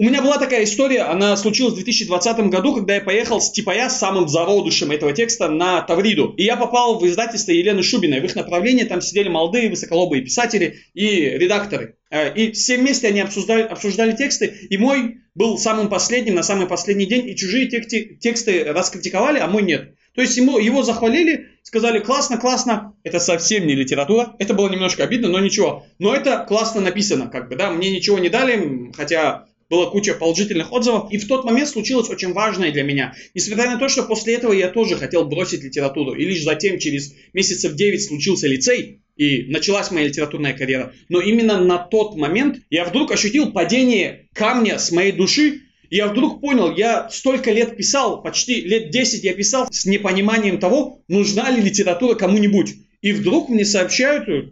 [0.00, 3.72] У меня была такая история, она случилась в 2020 году, когда я поехал с типа
[3.72, 6.32] я самым зародышем этого текста на Тавриду.
[6.38, 8.20] И я попал в издательство Елены Шубиной.
[8.20, 11.96] В их направлении там сидели молодые, высоколобые писатели и редакторы.
[12.10, 14.46] Э, и все вместе они обсуждали, обсуждали тексты.
[14.70, 17.28] И мой был самым последним на самый последний день.
[17.28, 19.96] И чужие тексты, тексты раскритиковали, а мой нет.
[20.14, 22.94] То есть ему, его захвалили, сказали классно, классно.
[23.04, 24.34] Это совсем не литература.
[24.38, 25.84] Это было немножко обидно, но ничего.
[25.98, 27.70] Но это классно написано, как бы, да.
[27.70, 31.10] Мне ничего не дали, хотя была куча положительных отзывов.
[31.12, 33.14] И в тот момент случилось очень важное для меня.
[33.34, 36.14] Несмотря на то, что после этого я тоже хотел бросить литературу.
[36.14, 39.00] И лишь затем, через месяцев 9, случился лицей.
[39.16, 40.92] И началась моя литературная карьера.
[41.08, 45.60] Но именно на тот момент я вдруг ощутил падение камня с моей души.
[45.88, 50.58] И я вдруг понял, я столько лет писал, почти лет 10 я писал с непониманием
[50.58, 52.74] того, нужна ли литература кому-нибудь.
[53.02, 54.48] И вдруг мне сообщают э,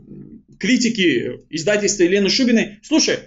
[0.58, 3.18] критики издательства Елены Шубиной, слушай,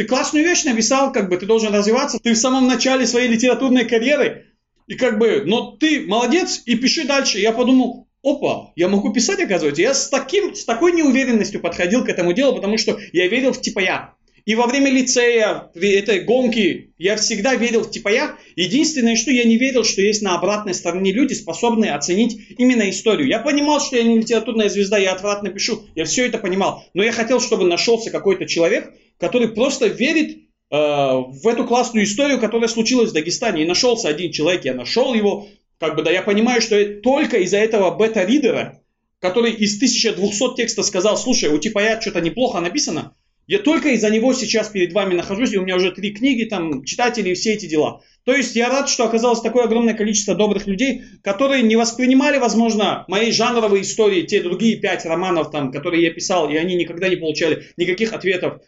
[0.00, 3.84] ты классную вещь написал, как бы ты должен развиваться, ты в самом начале своей литературной
[3.84, 4.46] карьеры,
[4.86, 7.38] и как бы, но ты молодец и пиши дальше.
[7.38, 9.82] Я подумал, опа, я могу писать, оказывается.
[9.82, 13.60] Я с, таким, с такой неуверенностью подходил к этому делу, потому что я верил в
[13.60, 14.14] типа я.
[14.46, 19.58] И во время лицея, этой гонки, я всегда верил, типа я, единственное, что я не
[19.58, 23.28] верил, что есть на обратной стороне люди, способные оценить именно историю.
[23.28, 26.84] Я понимал, что я не литературная звезда, я отвратно пишу, я все это понимал.
[26.94, 30.40] Но я хотел, чтобы нашелся какой-то человек, который просто верит э,
[30.70, 33.62] в эту классную историю, которая случилась в Дагестане.
[33.62, 35.46] И нашелся один человек, я нашел его,
[35.78, 38.80] как бы, да, я понимаю, что только из-за этого бета-ридера,
[39.20, 43.14] который из 1200 текстов сказал, слушай, у типа что-то неплохо написано,
[43.46, 46.84] я только из-за него сейчас перед вами нахожусь, и у меня уже три книги, там,
[46.84, 48.00] читатели и все эти дела.
[48.24, 53.04] То есть я рад, что оказалось такое огромное количество добрых людей, которые не воспринимали, возможно,
[53.08, 57.16] мои жанровые истории, те другие пять романов, там, которые я писал, и они никогда не
[57.16, 58.60] получали никаких ответов.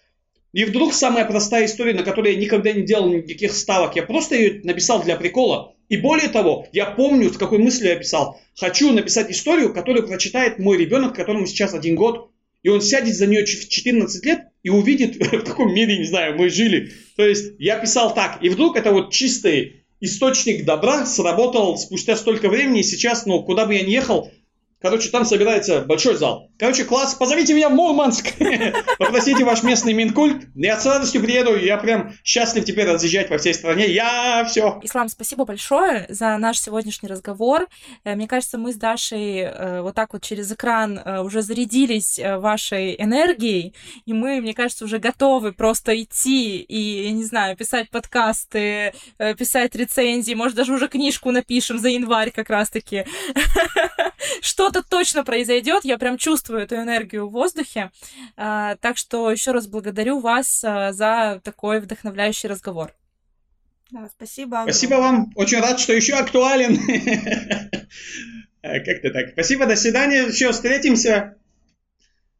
[0.52, 4.36] И вдруг самая простая история, на которой я никогда не делал никаких ставок, я просто
[4.36, 5.74] ее написал для прикола.
[5.88, 8.40] И более того, я помню, с какой мыслью я писал.
[8.56, 12.30] Хочу написать историю, которую прочитает мой ребенок, которому сейчас один год,
[12.62, 16.36] и он сядет за нее в 14 лет и увидит, в каком мире, не знаю,
[16.36, 16.92] мы жили.
[17.16, 22.48] То есть я писал так, и вдруг это вот чистый источник добра сработал спустя столько
[22.48, 24.30] времени, и сейчас, ну, куда бы я ни ехал,
[24.82, 26.50] Короче, там собирается большой зал.
[26.58, 28.32] Короче, класс, позовите меня в Мурманск.
[28.98, 30.48] Попросите ваш местный Минкульт.
[30.56, 31.56] Я с радостью приеду.
[31.56, 33.86] Я прям счастлив теперь разъезжать по всей стране.
[33.86, 34.80] Я все.
[34.82, 37.68] Ислам, спасибо большое за наш сегодняшний разговор.
[38.02, 42.18] Э, мне кажется, мы с Дашей э, вот так вот через экран э, уже зарядились
[42.18, 43.74] вашей энергией.
[44.04, 48.94] И мы, мне кажется, уже готовы просто идти и, я не знаю, писать подкасты,
[49.38, 50.34] писать рецензии.
[50.34, 53.04] Может, даже уже книжку напишем за январь как раз-таки.
[54.40, 57.90] Что что-то точно произойдет, я прям чувствую эту энергию в воздухе.
[58.36, 62.94] А, так что еще раз благодарю вас а, за такой вдохновляющий разговор.
[63.90, 64.60] Да, спасибо.
[64.62, 65.32] Спасибо вам.
[65.34, 66.78] Очень рад, что еще актуален.
[68.62, 69.30] Как-то так.
[69.32, 70.22] Спасибо, до свидания.
[70.22, 71.36] Еще встретимся.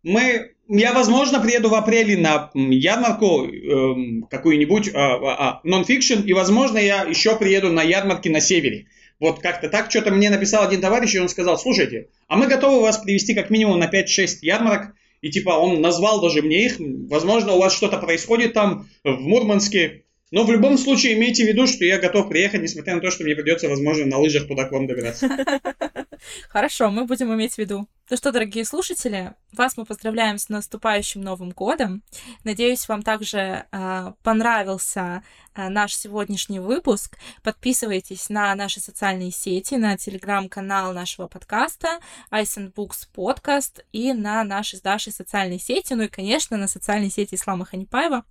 [0.03, 6.79] Мы, я, возможно, приеду в апреле на ярмарку э, какую-нибудь э, э, нон-фикшн, и, возможно,
[6.79, 8.87] я еще приеду на ярмарки на севере.
[9.21, 12.81] Вот как-то так что-то мне написал один товарищ, и он сказал, слушайте, а мы готовы
[12.81, 17.53] вас привести как минимум на 5-6 ярмарок, и типа он назвал даже мне их, возможно,
[17.53, 20.03] у вас что-то происходит там в Мурманске,
[20.33, 23.23] но в любом случае имейте в виду, что я готов приехать, несмотря на то, что
[23.23, 25.29] мне придется, возможно, на лыжах туда к вам добираться.
[26.49, 27.89] Хорошо, мы будем иметь в виду.
[28.11, 32.03] Ну что, дорогие слушатели, вас мы поздравляем с наступающим Новым годом.
[32.45, 35.23] Надеюсь, вам также э, понравился
[35.55, 37.17] э, наш сегодняшний выпуск.
[37.43, 42.01] Подписывайтесь на наши социальные сети, на телеграм-канал нашего подкаста
[42.31, 47.11] Ice Books Podcast и на наши с Дашей социальные сети, ну и, конечно, на социальные
[47.11, 48.25] сети Ислама Ханипаева.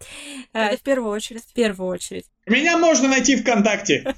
[0.53, 1.45] Э, Это в первую очередь.
[1.45, 2.30] В первую очередь.
[2.51, 4.13] Меня можно найти ВКонтакте.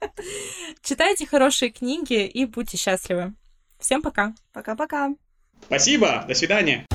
[0.82, 3.34] Читайте хорошие книги и будьте счастливы.
[3.78, 4.32] Всем пока.
[4.54, 5.10] Пока-пока.
[5.66, 6.24] Спасибо.
[6.26, 6.86] До свидания.